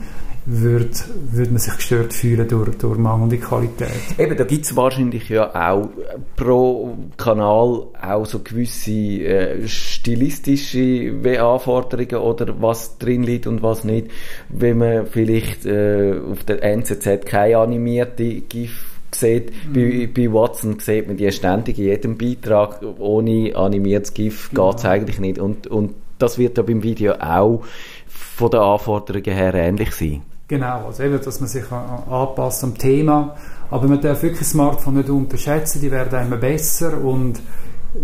würde, 0.46 0.92
würde 1.32 1.50
man 1.50 1.58
sich 1.58 1.76
gestört 1.76 2.14
fühlen 2.14 2.48
durch, 2.48 2.78
durch 2.78 3.00
mangelnde 3.00 3.40
Qualität. 3.40 3.90
Eben, 4.20 4.38
da 4.38 4.44
gibt 4.44 4.66
es 4.66 4.76
wahrscheinlich 4.76 5.28
ja 5.30 5.50
auch 5.50 5.90
pro 6.36 6.96
Kanal 7.18 7.88
auch 8.00 8.26
so 8.28 8.38
gewisse 8.44 8.92
äh, 8.92 9.68
stilistische 9.68 11.12
Anforderungen 11.42 12.18
oder 12.18 12.62
was 12.62 13.00
drin 13.00 13.24
liegt 13.24 13.48
und 13.48 13.64
was 13.64 13.84
nicht. 13.84 14.12
Wenn 14.50 14.78
man 14.78 15.08
vielleicht 15.08 15.66
äh, 15.66 16.20
auf 16.32 16.44
der 16.44 16.62
NZZ 16.62 17.26
keine 17.26 17.58
animierte 17.58 18.42
GIF 18.42 18.95
sieht, 19.20 19.52
bei, 19.74 20.10
bei 20.14 20.32
Watson 20.32 20.80
sieht 20.80 21.08
man 21.08 21.18
die 21.18 21.32
ständig 21.32 21.78
in 21.80 21.86
jedem 21.86 22.18
Beitrag, 22.18 22.82
ohne 23.00 23.56
animiertes 23.56 24.14
GIF 24.14 24.52
ja. 24.54 24.70
geht 24.70 24.80
es 24.80 24.86
eigentlich 24.86 25.20
nicht. 25.20 25.40
Und, 25.40 25.68
und 25.68 25.96
das 26.20 26.38
wird 26.38 26.58
ja 26.58 26.64
beim 26.64 26.84
Video 26.84 27.14
auch 27.14 27.64
von 28.08 28.52
den 28.52 28.60
Anforderungen 28.60 29.34
her 29.34 29.54
ähnlich 29.54 29.92
sein. 29.92 30.22
Genau, 30.48 30.86
also 30.88 31.04
eben, 31.04 31.20
dass 31.20 31.40
man 31.40 31.50
sich 31.50 31.64
anpasst 31.72 32.64
am 32.64 32.78
Thema. 32.78 33.36
Aber 33.72 33.88
man 33.88 34.00
darf 34.00 34.22
wirklich 34.22 34.48
Smartphone 34.48 34.96
nicht 34.96 35.10
unterschätzen, 35.10 35.82
die 35.82 35.92
werden 35.92 36.28
immer 36.28 36.38
besser 36.38 37.02
und 37.02 37.42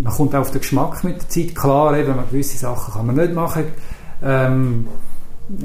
man 0.01 0.13
kommt 0.13 0.33
auch 0.33 0.41
auf 0.41 0.51
den 0.51 0.61
Geschmack 0.61 1.03
mit 1.03 1.21
der 1.21 1.29
Zeit. 1.29 1.55
Klar, 1.55 1.97
eben, 1.97 2.15
gewisse 2.29 2.57
Sachen 2.57 2.93
kann 2.93 3.05
man 3.05 3.15
nicht 3.15 3.33
machen. 3.33 3.65
Ähm, 4.23 4.87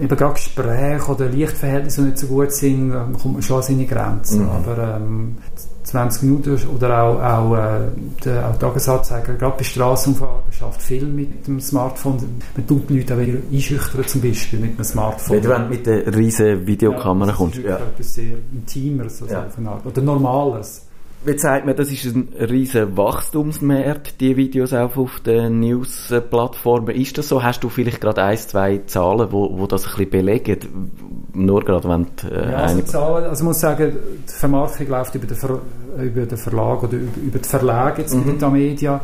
eben 0.00 0.08
gerade 0.16 0.34
Gespräche 0.34 1.10
oder 1.10 1.26
Lichtverhältnisse 1.26 2.02
nicht 2.02 2.18
so 2.18 2.26
gut 2.26 2.52
sind, 2.52 2.90
dann 2.90 3.12
kommt 3.14 3.34
man 3.34 3.42
schon 3.42 3.56
an 3.58 3.62
seine 3.62 3.86
Grenzen. 3.86 4.42
Mhm. 4.44 4.50
Aber 4.50 4.96
ähm, 4.96 5.36
20 5.84 6.22
Minuten 6.24 6.58
oder 6.74 7.02
auch, 7.02 7.22
auch, 7.22 7.56
äh, 7.56 7.80
der, 8.24 8.50
auch 8.50 8.56
Tagesanzeiger, 8.58 9.34
gerade 9.34 9.56
bei 9.58 9.62
Strassenumfahrten, 9.64 10.52
schafft 10.52 10.82
viel 10.82 11.06
mit 11.06 11.46
dem 11.46 11.60
Smartphone. 11.60 12.16
Man 12.56 12.66
tut 12.66 12.90
die 12.90 12.98
Leute 12.98 13.14
auch 13.14 13.18
wieder 13.20 13.38
einschüchtern, 13.52 14.04
zum 14.06 14.20
Beispiel 14.20 14.58
mit 14.58 14.76
dem 14.78 14.84
Smartphone. 14.84 15.42
Wenn 15.44 15.50
du 15.62 15.68
mit 15.68 15.86
der 15.86 16.14
riesen 16.16 16.66
Videokamera 16.66 17.30
ja, 17.30 17.36
kommst. 17.36 17.58
Das 17.58 17.64
ist 17.64 17.68
Ja. 17.70 17.76
etwas 17.76 18.14
sehr 18.14 18.36
Intimeres 18.52 19.22
also 19.22 19.32
Ja. 19.34 19.46
auf 19.46 19.58
eine 19.58 19.70
Art. 19.70 19.86
oder 19.86 20.02
Normales. 20.02 20.85
Wie 21.26 21.34
zeigt 21.36 21.66
man, 21.66 21.74
das 21.74 21.90
ist 21.90 22.04
ein 22.04 22.28
riesen 22.38 22.96
Wachstumsmarkt, 22.96 24.20
die 24.20 24.36
Videos 24.36 24.72
auch 24.72 24.96
auf 24.96 25.18
den 25.20 25.58
News-Plattformen. 25.60 26.94
Ist 26.94 27.18
das 27.18 27.28
so? 27.28 27.42
Hast 27.42 27.64
du 27.64 27.68
vielleicht 27.68 28.00
gerade 28.00 28.22
ein, 28.22 28.36
zwei 28.38 28.78
Zahlen, 28.86 29.32
wo, 29.32 29.58
wo 29.58 29.66
das 29.66 29.84
ein 29.86 29.90
bisschen 29.90 30.10
belegen? 30.10 30.90
Nur 31.34 31.64
gerade, 31.64 31.88
wenn 31.88 32.06
du, 32.16 32.28
äh, 32.28 32.52
Ja, 32.52 32.56
also. 32.58 32.80
Zahlen, 32.82 33.24
also 33.24 33.42
ich 33.42 33.44
muss 33.46 33.60
sagen, 33.60 33.92
die 34.28 34.32
Vermarktung 34.32 34.86
läuft 34.88 35.14
über 35.16 35.26
den, 35.26 35.36
Ver, 35.36 35.60
über 36.00 36.26
den 36.26 36.38
Verlag 36.38 36.82
oder 36.84 36.94
über, 36.94 37.20
über 37.20 37.38
die 37.40 37.48
Verlage 37.48 38.02
jetzt 38.02 38.14
Mhm. 38.14 38.26
mit 38.26 38.40
der 38.42 38.50
Media 38.50 39.00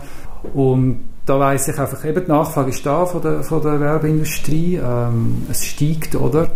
und 0.55 1.01
da 1.27 1.39
weiss 1.39 1.69
ich 1.69 1.79
einfach, 1.79 2.05
eben 2.05 2.25
die 2.25 2.31
Nachfrage 2.31 2.71
ist 2.71 2.85
da 2.87 3.05
von 3.07 3.21
der, 3.23 3.43
von 3.43 3.63
der 3.63 3.79
Werbeindustrie, 3.81 4.77
ähm, 4.77 5.43
es 5.51 5.65
steigt, 5.67 6.15
oder? 6.17 6.51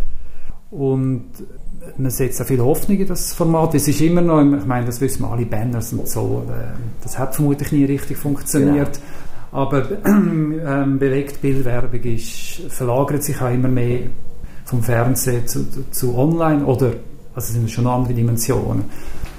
Und 0.70 1.25
man 1.99 2.11
setzt 2.11 2.41
auch 2.43 2.47
viel 2.47 2.61
Hoffnung 2.61 2.99
in 2.99 3.07
das 3.07 3.33
Format. 3.33 3.75
Es 3.75 3.88
ist 3.88 4.00
immer 4.00 4.21
noch, 4.21 4.41
ich 4.41 4.67
meine, 4.67 4.87
das 4.87 5.00
wissen 5.00 5.23
wir 5.23 5.33
alle 5.33 5.47
Banners 5.47 5.93
und 5.93 6.09
so, 6.09 6.45
äh, 6.49 6.76
das 7.03 7.19
hat 7.19 7.35
vermutlich 7.35 7.73
nie 7.73 7.85
richtig 7.85 8.19
funktioniert. 8.19 9.00
Aber 9.53 9.87
ähm, 10.05 10.99
Bewegtbildwerbung 10.99 12.03
ist, 12.03 12.61
verlagert 12.69 13.23
sich 13.23 13.41
auch 13.41 13.53
immer 13.53 13.69
mehr 13.69 14.00
vom 14.65 14.83
Fernsehen 14.83 15.47
zu, 15.47 15.65
zu 15.91 16.17
online 16.17 16.65
oder, 16.65 16.87
also 17.35 17.49
es 17.49 17.53
sind 17.53 17.71
schon 17.71 17.87
andere 17.87 18.12
Dimensionen. 18.12 18.85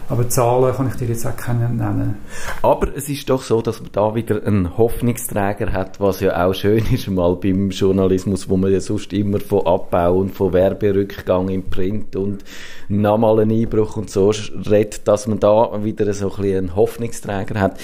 Aber 0.10 0.30
Zahlen 0.30 0.74
kann 0.74 0.88
ich 0.88 0.96
dir 0.96 1.08
jetzt 1.08 1.26
auch 1.26 1.36
keine 1.36 1.68
nennen. 1.68 2.16
Aber 2.62 2.96
es 2.96 3.10
ist 3.10 3.30
doch 3.30 3.42
so, 3.42 3.62
dass 3.62 3.82
man 3.82 3.92
da 3.92 4.16
wieder 4.16 4.42
einen 4.46 4.78
Hoffnungsträger 4.78 5.74
hat, 5.74 6.00
was 6.00 6.22
ja 6.22 6.46
auch 6.46 6.54
schön 6.54 6.86
ist, 6.92 7.10
mal 7.10 7.36
beim 7.36 7.72
Journalismus, 7.72 8.48
wo 8.48 8.56
man 8.56 8.72
ja 8.72 8.80
sonst 8.80 9.12
immer 9.12 9.42
von 9.42 9.66
Abbau 9.66 10.20
und 10.20 10.34
von 10.34 10.54
Werberückgang 10.54 11.50
im 11.50 11.64
Print 11.64 12.16
und 12.16 12.46
nochmal 12.88 13.42
einen 13.42 13.52
Einbruch 13.52 13.98
und 13.98 14.10
so 14.10 14.32
redet, 14.70 15.08
dass 15.08 15.28
man 15.28 15.40
da 15.40 15.84
wieder 15.84 16.14
so 16.14 16.34
ein 16.38 16.58
einen 16.58 16.76
Hoffnungsträger 16.76 17.60
hat. 17.60 17.78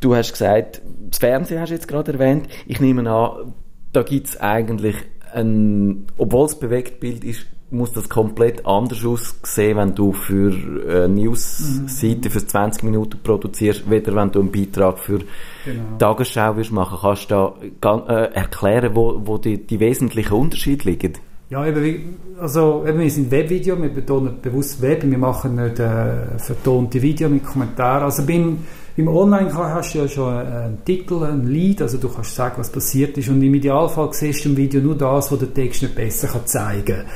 Du 0.00 0.16
hast 0.16 0.32
gesagt, 0.32 0.82
das 1.10 1.18
Fernsehen 1.18 1.60
hast 1.60 1.68
du 1.68 1.74
jetzt 1.74 1.86
gerade 1.86 2.12
erwähnt. 2.12 2.48
Ich 2.66 2.80
nehme 2.80 3.08
an, 3.08 3.54
da 3.92 4.02
gibt 4.02 4.26
es 4.26 4.40
eigentlich 4.40 4.96
ein, 5.32 6.06
obwohl 6.18 6.46
es 6.46 6.56
bewegt 6.56 6.98
Bild 6.98 7.22
ist, 7.22 7.46
muss 7.72 7.92
das 7.92 8.08
komplett 8.08 8.66
anders 8.66 9.04
aussehen, 9.04 9.76
wenn 9.76 9.94
du 9.94 10.12
für 10.12 10.52
eine 10.88 11.08
News-Seite 11.08 12.30
für 12.30 12.46
20 12.46 12.84
Minuten 12.84 13.18
produzierst, 13.22 13.88
weder 13.90 14.14
wenn 14.14 14.30
du 14.30 14.40
einen 14.40 14.52
Beitrag 14.52 14.98
für 14.98 15.20
Genau. 15.64 15.82
Tagesschau 15.98 16.56
wirst 16.56 16.72
machen. 16.72 16.98
Kannst 17.00 17.30
du 17.30 17.52
da 17.80 18.06
äh, 18.08 18.34
erklären, 18.34 18.94
wo, 18.94 19.20
wo 19.24 19.38
die, 19.38 19.58
die 19.58 19.80
wesentlichen 19.80 20.34
Unterschiede 20.34 20.88
liegen? 20.88 21.12
Ja, 21.50 21.66
eben, 21.66 22.16
also 22.40 22.84
eben, 22.86 22.98
wir 22.98 23.10
sind 23.10 23.30
Webvideo, 23.30 23.80
wir 23.80 23.90
betonen 23.90 24.40
bewusst 24.40 24.80
Web, 24.80 25.04
wir 25.04 25.18
machen 25.18 25.56
nicht 25.56 25.78
äh, 25.78 26.38
vertonte 26.38 27.00
Video 27.02 27.28
mit 27.28 27.44
Kommentaren. 27.44 28.04
Also 28.04 28.24
beim, 28.26 28.58
beim 28.96 29.08
Online 29.08 29.52
hast 29.54 29.94
du 29.94 29.98
ja 29.98 30.08
schon 30.08 30.34
einen 30.34 30.84
Titel, 30.84 31.22
ein 31.22 31.46
Lied, 31.46 31.82
also 31.82 31.98
du 31.98 32.08
kannst 32.08 32.34
sagen, 32.34 32.54
was 32.56 32.70
passiert 32.70 33.18
ist 33.18 33.28
und 33.28 33.42
im 33.42 33.54
Idealfall 33.54 34.12
siehst 34.12 34.44
du 34.44 34.48
im 34.48 34.56
Video 34.56 34.80
nur 34.80 34.96
das, 34.96 35.30
was 35.30 35.38
der 35.38 35.52
Text 35.52 35.82
nicht 35.82 35.94
besser 35.94 36.28
kann 36.28 36.46
zeigen 36.46 36.96
kann. 36.96 37.06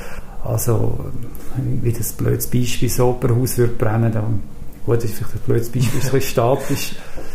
Also, 0.48 0.98
wie 1.82 1.92
das 1.92 2.12
blödes 2.12 2.46
Beispiel, 2.46 2.88
das 2.88 3.00
Opernhaus 3.00 3.58
würde 3.58 3.72
brennen, 3.74 4.12
dann, 4.12 4.42
gut, 4.84 4.96
das 4.98 5.04
ist 5.04 5.14
vielleicht 5.14 5.34
ein 5.34 5.40
blödes 5.46 5.68
Beispiel, 5.70 6.00
ist 6.00 6.14
ein 6.14 6.20
statisch. 6.20 6.94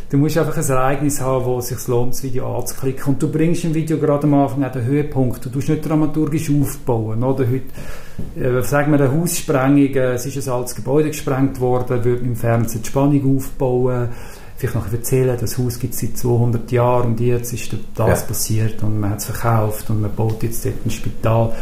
Du 0.10 0.18
musst 0.18 0.38
einfach 0.38 0.58
ein 0.58 0.70
Ereignis 0.70 1.22
haben, 1.22 1.46
wo 1.46 1.60
es 1.60 1.68
sich 1.68 1.88
lohnt, 1.88 2.13
das 2.13 2.24
Video 2.24 2.58
anzuklicken. 2.58 3.13
Und 3.13 3.24
du 3.24 3.32
bringst 3.32 3.63
im 3.63 3.74
Video 3.74 3.98
gerade 3.98 4.24
am 4.24 4.34
Anfang 4.34 4.63
auch 4.65 4.72
den 4.74 4.84
Höhepunkt. 4.84 5.46
Du 5.46 5.50
tust 5.50 5.70
nicht 5.70 5.88
dramaturgisch 5.88 6.50
aufbauen. 6.51 7.24
Oder 7.24 7.46
heute, 7.48 8.39
äh, 8.60 8.62
sagen 8.62 8.91
wir, 8.91 9.00
eine 9.00 9.12
Haussprengung, 9.18 9.96
äh, 9.96 10.13
es 10.15 10.25
ist 10.25 10.46
ein 10.46 10.53
altes 10.53 10.75
Gebäude 10.75 11.10
gesprengt 11.10 11.62
worden, 11.62 12.03
würde 12.03 12.25
im 12.25 12.36
Fernsehen 12.36 12.82
die 12.82 12.89
Spannung 12.89 13.38
aufbauen. 13.38 14.10
Vielleicht 14.58 14.75
noch 14.75 14.91
erzählen, 14.91 15.38
das 15.39 15.58
Haus 15.58 15.80
gibt 15.80 15.94
es 15.94 16.01
seit 16.01 16.18
200 16.18 16.70
Jahren 16.74 17.12
und 17.12 17.20
jetzt 17.22 17.53
ist 17.53 17.74
das 17.96 18.20
Ja. 18.22 18.27
passiert 18.27 18.84
und 18.84 19.00
man 19.00 19.12
hat 19.12 19.20
es 19.20 19.25
verkauft 19.25 19.89
und 19.89 20.01
man 20.01 20.13
baut 20.13 20.44
jetzt 20.44 20.65
dort 20.65 20.86
ein 20.86 20.91
Spital. 20.91 21.53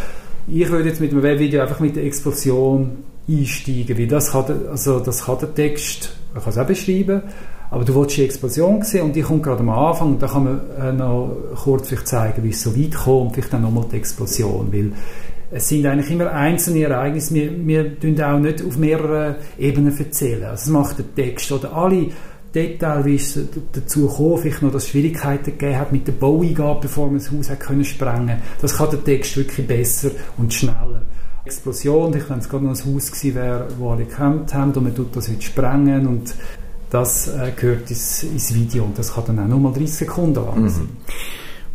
Ich 0.52 0.70
würde 0.70 0.90
jetzt 0.90 1.02
mit 1.02 1.12
einem 1.12 1.24
Webvideo 1.24 1.62
einfach 1.62 1.80
mit 1.80 1.96
der 1.96 2.04
Explosion 2.06 2.90
einsteigen, 3.28 3.98
weil 3.98 4.08
das 4.08 4.32
kann, 4.32 4.46
der- 4.48 4.72
also 4.72 5.00
das 5.00 5.26
kann 5.26 5.38
der 5.40 5.54
Text, 5.54 6.16
man 6.34 6.44
kann 6.44 6.52
es 6.52 6.58
auch 6.58 6.66
beschreiben, 6.66 7.22
aber 7.70 7.86
du 7.86 7.94
willst 7.96 8.18
die 8.18 8.24
Explosion 8.24 8.82
sehen 8.82 9.04
und 9.04 9.16
die 9.16 9.22
kommt 9.22 9.44
gerade 9.44 9.60
am 9.60 9.70
Anfang 9.70 10.14
und 10.14 10.22
da 10.22 10.28
kann 10.28 10.44
man 10.46 10.62
äh, 10.82 10.92
noch 10.92 11.32
kurz 11.64 11.90
vielleicht 11.90 12.08
zeigen, 12.08 12.44
wie 12.44 12.50
es 12.50 12.64
so 12.64 12.76
weit 12.76 12.96
kommt 12.96 13.34
vielleicht 13.36 13.54
dann 13.54 13.62
nochmal 13.62 13.86
die 13.92 13.98
Explosion, 13.98 14.70
weil 14.74 14.92
es 15.52 15.68
sind 15.68 15.86
eigentlich 15.86 16.10
immer 16.12 16.32
einzelne 16.32 16.84
Ereignisse, 16.84 17.34
wir, 17.36 17.52
wir 18.04 18.28
auch 18.34 18.40
nicht 18.40 18.64
auf 18.66 18.78
mehreren 18.78 19.36
Ebenen 19.60 19.96
erzählen, 19.98 20.44
also 20.46 20.64
das 20.64 20.68
macht 20.68 20.98
der 20.98 21.06
Text 21.16 21.52
oder 21.52 21.76
alle 21.76 22.08
Detail, 22.54 23.06
wie 23.06 23.16
es 23.16 23.40
dazu 23.72 24.08
kam, 24.08 24.38
vielleicht 24.38 24.62
noch, 24.62 24.72
dass 24.72 24.84
es 24.84 24.90
Schwierigkeiten 24.90 25.52
gegeben 25.58 25.78
hat 25.78 25.92
mit 25.92 26.08
der 26.08 26.14
Baueingabe, 26.14 26.82
bevor 26.82 27.08
man 27.08 27.18
das 27.18 27.32
Haus 27.32 27.50
hat 27.50 27.60
können 27.60 27.86
sprengen 27.86 28.42
Das 28.62 28.78
kann 28.78 28.90
der 28.90 29.04
Text 29.04 29.38
wirklich 29.38 29.68
besser 29.68 30.12
und 30.38 30.54
schneller. 30.54 31.02
Explosion, 31.46 32.16
ich 32.16 32.30
wenn 32.30 32.40
es 32.40 32.50
gerade 32.50 32.66
noch 32.66 32.76
ein 32.76 32.94
Haus 32.94 33.12
gewesen 33.12 33.36
wäre, 33.36 33.68
wo 33.78 33.92
alle 33.92 34.06
gekämpft 34.06 34.54
haben 34.54 34.72
und 34.72 34.84
man 34.84 34.96
tut 34.96 35.16
das 35.16 35.30
heute 35.30 35.42
sprengen 35.42 36.08
und 36.08 36.36
das 36.90 37.28
äh, 37.28 37.52
gehört 37.56 37.90
ins, 37.90 38.24
ins 38.24 38.54
Video 38.54 38.84
und 38.84 38.98
das 38.98 39.14
kann 39.14 39.26
dann 39.28 39.40
auch 39.40 39.48
nur 39.48 39.60
mal 39.60 39.74
30 39.74 39.94
Sekunden 39.94 40.44
lang 40.44 40.70
sein. 40.70 40.90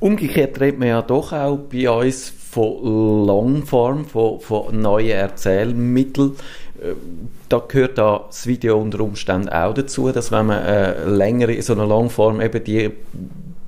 Umgekehrt 0.00 0.61
redet 0.61 0.78
man 0.78 0.88
ja 0.88 1.02
doch 1.02 1.33
auch 1.33 1.57
bei 1.57 1.88
uns 1.88 2.33
von 2.54 3.26
Longform, 3.26 4.04
von, 4.04 4.40
von 4.40 4.81
neuen 4.81 5.11
Erzählmitteln. 5.11 6.33
Äh, 6.84 6.94
Da 7.48 7.62
gehört 7.66 7.98
da 7.98 8.24
das 8.26 8.46
Video 8.46 8.80
unter 8.80 9.00
Umständen 9.00 9.48
auch 9.48 9.74
dazu, 9.74 10.10
dass 10.12 10.32
wenn 10.32 10.46
man 10.46 10.62
äh, 10.62 11.04
längere, 11.04 11.60
so 11.62 11.72
eine 11.72 11.86
Longform 11.86 12.40
eben 12.40 12.62
die 12.64 12.90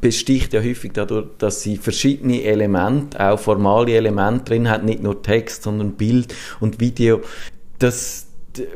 besticht 0.00 0.52
ja 0.52 0.60
häufig 0.60 0.92
dadurch, 0.92 1.26
dass 1.38 1.62
sie 1.62 1.78
verschiedene 1.78 2.42
Elemente, 2.42 3.18
auch 3.18 3.38
formale 3.38 3.92
Elemente 3.96 4.44
drin 4.44 4.68
hat, 4.68 4.84
nicht 4.84 5.02
nur 5.02 5.22
Text, 5.22 5.62
sondern 5.62 5.92
Bild 5.92 6.34
und 6.60 6.80
Video. 6.80 7.20
Das, 7.78 8.26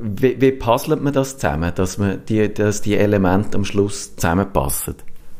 wie, 0.01 0.41
wie 0.41 0.53
puzzelt 0.53 1.03
man 1.03 1.13
das 1.13 1.39
zusammen, 1.39 1.73
dass, 1.75 1.99
man 1.99 2.23
die, 2.29 2.53
dass 2.53 2.83
die 2.83 2.97
Elemente 2.97 3.59
am 3.59 3.65
Schluss 3.65 4.17
zusammenpassen? 4.17 4.97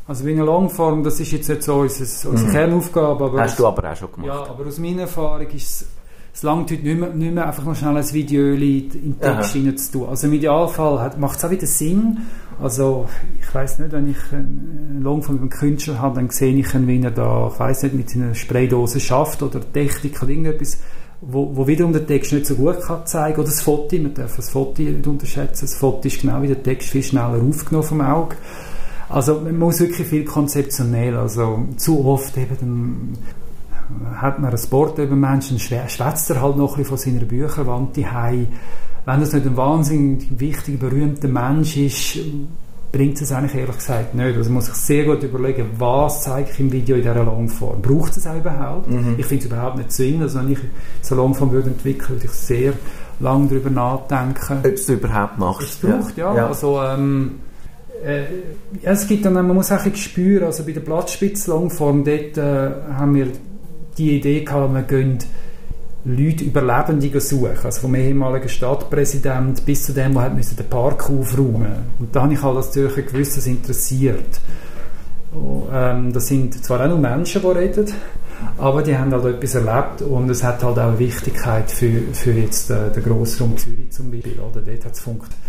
Also 0.07 0.25
wie 0.25 0.31
eine 0.31 0.43
Longform, 0.43 1.03
das 1.03 1.19
ist 1.19 1.31
jetzt 1.31 1.49
nicht 1.49 1.63
so 1.63 1.75
unsere, 1.75 2.29
unsere 2.29 2.51
Kernaufgabe, 2.51 3.25
aber 3.25 3.41
Hast 3.41 3.59
du 3.59 3.67
aber 3.67 3.91
auch 3.91 3.95
schon 3.95 4.11
gemacht. 4.11 4.27
Ja, 4.27 4.49
aber 4.49 4.65
aus 4.65 4.77
meiner 4.77 5.03
Erfahrung 5.03 5.47
ist 5.47 5.81
es, 5.81 5.87
es 6.33 6.43
langt 6.43 6.71
heute 6.71 6.81
nicht 6.81 6.99
mehr, 6.99 7.09
nicht 7.09 7.33
mehr 7.33 7.47
einfach 7.47 7.65
noch 7.65 7.75
schnell 7.75 7.97
ein 7.97 8.13
Video 8.13 8.53
in 8.53 8.89
den 8.93 9.19
Text 9.19 9.55
rein 9.55 9.77
zu 9.77 9.91
tun. 9.91 10.09
Also 10.09 10.27
im 10.27 10.33
Idealfall 10.33 11.11
macht 11.17 11.37
es 11.37 11.45
auch 11.45 11.51
wieder 11.51 11.67
Sinn. 11.67 12.19
Also 12.61 13.07
ich 13.39 13.53
weiß 13.53 13.79
nicht, 13.79 13.91
wenn 13.91 14.09
ich 14.09 14.17
einen 14.31 15.01
Longform 15.03 15.35
mit 15.35 15.41
einem 15.41 15.49
Künstler 15.49 15.99
habe, 15.99 16.15
dann 16.15 16.29
sehe 16.29 16.53
ich 16.55 16.73
ihn, 16.73 16.87
wie 16.87 17.01
er 17.01 17.11
da, 17.11 17.49
ich 17.51 17.59
weiß 17.59 17.83
nicht, 17.83 17.95
mit 17.95 18.09
seiner 18.09 18.33
Spraydose 18.33 18.99
schafft 18.99 19.43
oder 19.43 19.59
Technik 19.73 20.21
oder 20.21 20.29
irgendetwas, 20.29 20.77
wo, 21.21 21.55
wo 21.55 21.67
wiederum 21.67 21.91
der 21.91 22.05
Text 22.05 22.33
nicht 22.33 22.45
so 22.45 22.55
gut 22.55 22.79
kann 22.81 23.05
zeigen 23.05 23.39
oder 23.39 23.49
das 23.49 23.61
Foto, 23.61 23.95
man 23.97 24.13
darf 24.13 24.35
das 24.35 24.49
Foto 24.49 24.81
nicht 24.81 25.05
unterschätzen, 25.05 25.65
das 25.65 25.75
Foto 25.75 26.07
ist 26.07 26.21
genau 26.21 26.41
wie 26.41 26.47
der 26.47 26.63
Text 26.63 26.89
viel 26.89 27.03
schneller 27.03 27.41
aufgenommen 27.41 27.87
vom 27.87 28.01
Auge. 28.01 28.35
Also 29.09 29.41
man 29.41 29.57
muss 29.57 29.79
wirklich 29.79 30.07
viel 30.07 30.23
konzeptionell, 30.23 31.17
also 31.17 31.65
zu 31.77 32.05
oft 32.05 32.37
eben 32.37 32.57
dann 32.59 33.17
hat 34.15 34.39
man 34.39 34.51
ein 34.51 34.57
Sport 34.57 34.97
über 34.99 35.15
Menschen, 35.15 35.57
schwä- 35.57 35.87
schwätzt 35.89 36.29
er 36.29 36.41
halt 36.41 36.57
noch 36.57 36.71
ein 36.77 36.83
bisschen 36.83 36.85
von 36.85 36.97
seiner 36.97 37.25
Bücherwand 37.25 37.97
daheim. 37.97 38.47
Wenn 39.05 39.19
das 39.19 39.33
nicht 39.33 39.45
ein 39.45 39.57
wahnsinnig 39.57 40.27
wichtiger, 40.39 40.89
berühmter 40.89 41.27
Mensch 41.27 41.75
ist, 41.77 42.19
bringt 42.91 43.19
es 43.21 43.31
eigentlich 43.31 43.55
ehrlich 43.55 43.77
gesagt 43.77 44.13
nicht. 44.15 44.35
Also 44.37 44.49
man 44.49 44.55
muss 44.55 44.65
sich 44.65 44.75
sehr 44.75 45.05
gut 45.05 45.23
überlegen, 45.23 45.65
was 45.77 46.23
zeige 46.23 46.49
ich 46.51 46.59
im 46.59 46.71
Video 46.71 46.97
in 46.97 47.01
dieser 47.03 47.23
Longform. 47.23 47.81
Braucht 47.81 48.17
es 48.17 48.27
auch 48.27 48.35
überhaupt? 48.35 48.87
Ich 49.17 49.25
finde 49.25 49.45
es 49.45 49.51
überhaupt 49.51 49.77
nicht 49.77 49.91
zwingend. 49.91 50.23
Also 50.23 50.39
wenn 50.39 50.51
ich 50.51 50.59
so 51.01 51.15
Longform 51.15 51.51
würde 51.51 51.69
entwickeln, 51.69 52.09
würde 52.17 52.25
ich 52.25 52.31
sehr 52.31 52.73
lange 53.19 53.47
darüber 53.47 53.69
nachdenken. 53.69 54.57
Ob 54.59 54.65
es 54.65 54.89
überhaupt 54.89 55.33
Es 55.33 55.39
machst. 55.39 55.81
braucht, 55.81 56.17
ja. 56.17 56.35
Ja. 56.35 56.47
Also, 56.47 56.81
ähm, 56.81 57.31
äh, 58.05 58.21
ja, 58.83 58.91
es 58.91 59.07
gibt 59.07 59.25
dann, 59.25 59.33
man 59.33 59.47
muss 59.47 59.71
auch 59.71 59.83
ein 59.85 59.95
spüren, 59.95 60.45
also 60.45 60.63
bei 60.65 60.71
der 60.73 60.81
Blattspitz-Longform, 60.81 62.03
dort 62.03 62.37
äh, 62.37 62.71
haben 62.97 63.15
wir 63.15 63.27
die 64.01 64.17
Idee 64.17 64.43
gehabt, 64.43 64.73
wir 64.73 64.83
gehen 64.83 65.19
Leute 66.03 66.43
Überlebende 66.43 67.21
suchen, 67.21 67.59
also 67.63 67.81
vom 67.81 67.93
ehemaligen 67.93 68.49
Stadtpräsident 68.49 69.63
bis 69.65 69.83
zu 69.83 69.93
dem, 69.93 70.15
der 70.15 70.29
den 70.29 70.69
Park 70.69 71.09
aufräumen 71.11 71.91
Und 71.99 72.15
da 72.15 72.23
habe 72.23 72.33
ich 72.33 72.41
halt 72.41 72.57
als 72.57 72.71
Zürcher 72.71 73.03
gewusst, 73.03 73.37
das 73.37 73.45
interessiert. 73.45 74.41
Oh, 75.33 75.67
ähm, 75.71 76.11
das 76.11 76.27
sind 76.27 76.63
zwar 76.63 76.81
auch 76.81 76.89
nur 76.89 76.97
Menschen, 76.97 77.41
die 77.41 77.47
reden, 77.47 77.85
aber 78.57 78.81
die 78.81 78.97
haben 78.97 79.11
halt 79.11 79.25
etwas 79.25 79.55
erlebt 79.55 80.01
und 80.01 80.29
es 80.29 80.43
hat 80.43 80.63
halt 80.63 80.79
auch 80.79 80.87
eine 80.87 80.99
Wichtigkeit 80.99 81.69
für, 81.69 82.01
für 82.13 82.31
jetzt 82.31 82.69
den, 82.71 82.91
den 82.93 83.03
Grossraum 83.03 83.55
Zürich 83.55 83.91
zum 83.91 84.09
Beispiel, 84.11 84.39
oder? 84.39 84.61
Dort 84.61 84.85
hat 84.85 84.93
es 84.93 84.99
funktioniert. 84.99 85.39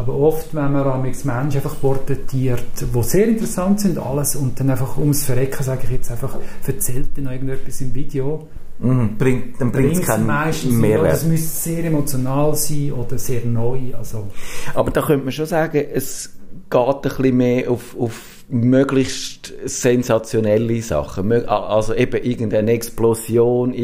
Aber 0.00 0.14
oft, 0.14 0.54
wenn 0.54 0.72
man 0.72 0.86
am 0.86 1.02
Menschen 1.02 1.30
einfach 1.30 1.80
porträtiert, 1.80 2.64
die 2.80 3.02
sehr 3.02 3.28
interessant 3.28 3.80
sind, 3.80 3.98
alles, 3.98 4.34
und 4.34 4.58
dann 4.58 4.70
einfach 4.70 4.96
ums 4.96 5.24
Verrecken, 5.24 5.62
sage 5.62 5.82
ich 5.84 5.90
jetzt 5.90 6.10
einfach, 6.10 6.36
erzählt 6.66 7.08
dann 7.16 7.26
irgendetwas 7.26 7.80
im 7.82 7.94
Video, 7.94 8.48
Mhm, 8.82 9.18
bringt, 9.18 9.60
dann 9.60 9.72
bringt 9.72 9.92
es 9.92 10.06
keinen 10.06 10.26
meistens 10.26 10.72
Mehrwert. 10.72 11.12
Es 11.12 11.24
müsste 11.24 11.70
sehr 11.70 11.84
emotional 11.84 12.54
sein 12.54 12.92
oder 12.92 13.18
sehr 13.18 13.44
neu. 13.44 13.94
Also. 13.96 14.28
Aber 14.74 14.90
da 14.90 15.02
könnte 15.02 15.24
man 15.24 15.32
schon 15.32 15.46
sagen, 15.46 15.84
es 15.92 16.30
geht 16.70 16.80
ein 16.80 17.00
bisschen 17.02 17.36
mehr 17.36 17.70
auf, 17.70 17.94
auf 17.98 18.44
möglichst 18.48 19.52
sensationelle 19.64 20.80
Sachen. 20.82 21.46
Also 21.46 21.94
eben 21.94 22.22
irgendeine 22.22 22.72
Explosion, 22.72 23.74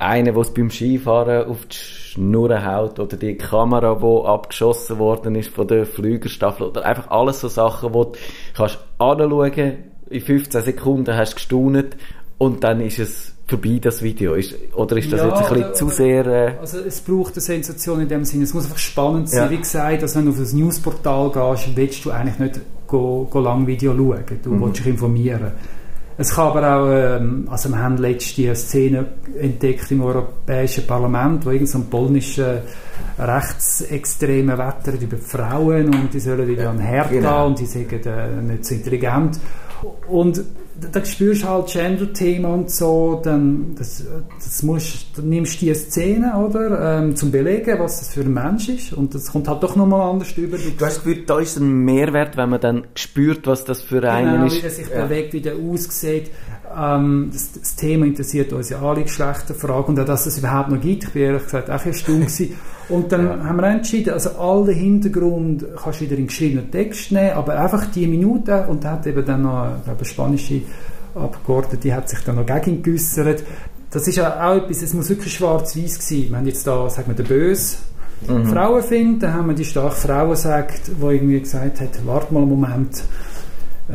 irgendeine, 0.00 0.36
was 0.36 0.54
beim 0.54 0.70
Skifahren 0.70 1.46
auf 1.48 1.66
die 1.66 1.76
Schnur 1.76 2.64
haut 2.64 2.98
oder 2.98 3.16
die 3.16 3.36
Kamera, 3.36 3.94
die 3.96 4.26
abgeschossen 4.28 4.98
worden 4.98 5.34
ist 5.34 5.50
von 5.50 5.66
der 5.68 5.86
Flügerstaffel 5.86 6.68
oder 6.68 6.84
einfach 6.84 7.10
alles 7.10 7.40
so 7.40 7.48
Sachen, 7.48 7.92
wo 7.94 8.04
du 8.04 8.12
kannst 8.56 8.78
anschauen, 8.98 9.74
in 10.10 10.20
15 10.20 10.62
Sekunden 10.62 11.14
hast 11.16 11.32
du 11.32 11.36
gestaunet 11.36 11.96
und 12.38 12.64
dann 12.64 12.80
ist 12.80 12.98
es 12.98 13.34
vorbei, 13.46 13.78
das 13.80 14.02
Video. 14.02 14.34
Ist, 14.34 14.54
oder 14.74 14.96
ist 14.96 15.10
das 15.12 15.20
Ja, 15.20 15.28
jetzt 15.28 15.36
ein 15.38 15.42
bisschen 15.48 15.64
oder- 15.64 15.72
zu 15.74 15.88
sehr... 15.88 16.26
Äh, 16.26 16.52
Also 16.60 16.78
es 16.80 17.00
braucht 17.00 17.32
eine 17.34 17.40
Sensation 17.40 18.00
in 18.02 18.08
dem 18.08 18.24
Sinne. 18.24 18.44
Es 18.44 18.52
muss 18.54 18.64
einfach 18.64 18.78
spannend 18.78 19.28
sein. 19.30 19.44
Ja. 19.44 19.50
Wie 19.50 19.56
gesagt, 19.56 20.02
also 20.02 20.18
wenn 20.18 20.26
du 20.26 20.32
auf 20.32 20.38
ein 20.38 20.58
Newsportal 20.58 21.30
gehst, 21.30 21.76
willst 21.76 22.04
du 22.04 22.10
eigentlich 22.10 22.38
nicht 22.38 22.60
go, 22.86 23.26
go 23.30 23.40
lang 23.40 23.66
Video 23.66 23.92
schauen. 23.96 24.24
Du 24.42 24.50
Mhm. 24.50 24.64
willst 24.64 24.80
dich 24.80 24.86
informieren. 24.88 25.52
Es 26.20 26.34
kann 26.34 26.48
aber 26.48 26.76
auch, 26.76 26.88
ähm, 26.90 27.46
also 27.48 27.68
wir 27.68 27.78
haben 27.78 27.96
letztens 27.96 28.34
die 28.34 28.54
Szene 28.56 29.06
entdeckt 29.38 29.88
im 29.92 30.02
Europäischen 30.02 30.84
Parlament, 30.84 31.46
wo 31.46 31.50
irgendein 31.50 31.82
so 31.82 31.88
polnischer 31.88 32.62
rechtsextremer 33.16 34.58
wettert 34.58 35.00
über 35.00 35.16
die 35.16 35.22
Frauen 35.22 35.94
und 35.94 36.12
die 36.12 36.18
sollen 36.18 36.48
wieder 36.48 36.70
an 36.70 36.80
Hertha 36.80 37.10
genau. 37.10 37.46
und 37.46 37.60
die 37.60 37.66
sagen 37.66 38.00
äh, 38.04 38.42
nicht 38.42 38.64
so 38.64 38.74
intelligent. 38.74 39.38
Und 40.08 40.42
da, 40.92 41.04
spürst 41.04 41.42
du 41.42 41.48
halt 41.48 41.66
Gender-Thema 41.68 42.48
und 42.54 42.70
so, 42.70 43.20
dann, 43.22 43.74
das, 43.76 44.04
das 44.36 44.62
musst, 44.62 45.06
dann 45.16 45.28
nimmst 45.28 45.60
du 45.60 45.66
die 45.66 45.74
Szene, 45.74 46.34
oder, 46.36 46.98
ähm, 47.00 47.16
zum 47.16 47.30
Belegen, 47.32 47.78
was 47.80 47.98
das 47.98 48.14
für 48.14 48.20
ein 48.20 48.32
Mensch 48.32 48.68
ist 48.68 48.92
und 48.92 49.12
das 49.14 49.32
kommt 49.32 49.48
halt 49.48 49.62
doch 49.62 49.74
nochmal 49.74 50.08
anders 50.08 50.32
über. 50.36 50.56
Du 50.56 50.62
hast 50.64 50.80
das 50.80 51.04
Gefühl, 51.04 51.24
da 51.26 51.40
ist 51.40 51.56
ein 51.58 51.84
Mehrwert, 51.84 52.36
wenn 52.36 52.48
man 52.50 52.60
dann 52.60 52.84
spürt, 52.94 53.46
was 53.48 53.64
das 53.64 53.82
für 53.82 54.08
einen 54.08 54.32
Genau, 54.34 54.46
ist. 54.46 54.56
wie 54.62 54.66
er 54.66 54.70
sich 54.70 54.88
Ja. 54.88 55.04
bewegt, 55.04 55.32
wie 55.32 55.40
der 55.40 55.56
aussieht. 55.56 56.30
Ähm, 56.76 57.30
das, 57.32 57.52
das 57.52 57.74
Thema 57.74 58.06
interessiert 58.06 58.52
uns 58.52 58.68
ja 58.70 58.80
alle 58.80 59.02
Geschlechterfragen 59.02 59.94
und 59.96 60.00
auch, 60.00 60.04
dass 60.06 60.26
es 60.26 60.38
überhaupt 60.38 60.70
noch 60.70 60.80
gibt. 60.80 61.04
Ich 61.04 61.10
bin 61.10 61.22
ehrlich 61.22 61.44
gesagt 61.44 61.70
auch 61.70 61.84
erstaunt 61.84 62.20
gewesen. 62.20 62.54
Und 62.88 63.12
dann 63.12 63.44
haben 63.44 63.56
wir 63.56 63.66
entschieden, 63.66 64.14
also 64.14 64.30
all 64.38 64.64
den 64.64 64.76
Hintergrund 64.76 65.64
kannst 65.76 66.00
du 66.00 66.04
wieder 66.06 66.16
in 66.16 66.26
geschriebenen 66.26 66.70
Text 66.70 67.12
nehmen, 67.12 67.32
aber 67.32 67.58
einfach 67.58 67.84
die 67.86 68.06
Minute 68.06 68.66
und 68.66 68.82
da 68.82 68.92
hat 68.92 69.06
eben 69.06 69.24
dann 69.24 69.42
noch, 69.42 69.76
ich 69.76 69.84
glaube, 69.84 69.98
eine 69.98 70.08
spanische 70.08 70.62
Abgeordnete, 71.14 71.76
die 71.76 71.92
hat 71.92 72.08
sich 72.08 72.20
dann 72.20 72.36
noch 72.36 72.46
gegen 72.46 72.76
ihn 72.76 72.82
geäussert. 72.82 73.44
Das 73.90 74.06
ist 74.08 74.16
ja 74.16 74.48
auch 74.48 74.56
etwas, 74.56 74.82
es 74.82 74.94
muss 74.94 75.08
wirklich 75.10 75.34
schwarz-weiß 75.34 76.08
sein. 76.08 76.26
Wir 76.30 76.36
haben 76.38 76.46
jetzt 76.46 76.66
da, 76.66 76.88
sagen 76.88 77.08
wir, 77.08 77.14
der 77.14 77.24
Böse, 77.24 77.76
Frauen 78.26 78.82
findet, 78.82 79.22
dann 79.22 79.34
haben 79.34 79.48
wir 79.48 79.54
die 79.54 79.64
starke 79.64 79.94
Frau 79.94 80.30
gesagt, 80.30 80.88
die 80.88 81.04
irgendwie 81.04 81.40
gesagt 81.40 81.80
hat, 81.80 81.90
warte 82.04 82.34
mal 82.34 82.40
einen 82.40 82.50
Moment, 82.50 83.04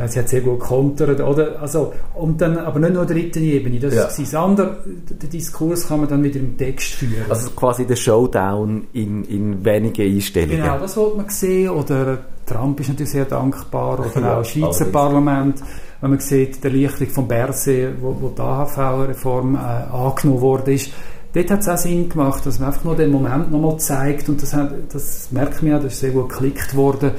sie 0.07 0.19
hat 0.19 0.29
sehr 0.29 0.41
gut 0.41 0.59
kontert, 0.59 1.21
oder? 1.21 1.61
Also, 1.61 1.93
und 2.15 2.41
dann, 2.41 2.57
aber 2.57 2.79
nicht 2.79 2.93
nur 2.93 3.05
der 3.05 3.15
dritten 3.15 3.43
Ebene, 3.43 3.79
das 3.79 3.93
Ja. 3.93 4.05
ist 4.05 4.35
andere, 4.35 4.77
den 4.85 5.29
Diskurs 5.29 5.87
kann 5.87 5.99
man 6.01 6.09
dann 6.09 6.23
wieder 6.23 6.39
im 6.39 6.57
Text 6.57 6.93
führen. 6.93 7.25
Also 7.29 7.51
quasi 7.51 7.85
der 7.85 7.95
Showdown 7.95 8.87
in, 8.93 9.23
in 9.25 9.63
wenigen 9.63 10.15
Einstellungen. 10.15 10.61
Genau, 10.61 10.79
das 10.79 10.97
wollte 10.97 11.17
man 11.17 11.29
sehen. 11.29 11.69
Oder 11.69 12.17
Trump 12.45 12.79
ist 12.79 12.89
natürlich 12.89 13.11
sehr 13.11 13.25
dankbar. 13.25 13.99
Oder 13.99 14.19
Ja, 14.21 14.33
auch 14.33 14.37
das 14.39 14.49
Schweizer. 14.49 14.85
Parlament. 14.85 15.61
Wenn 16.01 16.09
man 16.09 16.19
sieht, 16.19 16.61
der 16.63 16.71
Erleichterung 16.71 17.13
von 17.13 17.27
Berse, 17.27 17.93
wo, 18.01 18.15
wo 18.19 18.27
die 18.29 18.41
AHV-Reform 18.41 19.55
äh, 19.55 19.59
angenommen 19.95 20.41
worden 20.41 20.73
ist. 20.73 20.91
Dort 21.33 21.49
hat 21.49 21.61
es 21.61 21.69
auch 21.69 21.77
Sinn 21.77 22.09
gemacht, 22.09 22.45
dass 22.45 22.59
man 22.59 22.67
einfach 22.69 22.83
nur 22.83 22.95
den 22.95 23.09
Moment 23.11 23.51
nochmal 23.51 23.77
zeigt. 23.77 24.27
Und 24.29 24.41
das, 24.41 24.53
hat, 24.53 24.71
das 24.91 25.29
merkt 25.31 25.63
man 25.63 25.71
ja, 25.71 25.79
das 25.79 25.93
ist 25.93 25.99
sehr 26.01 26.11
gut 26.11 26.29
geklickt 26.29 26.75
worden. 26.75 27.11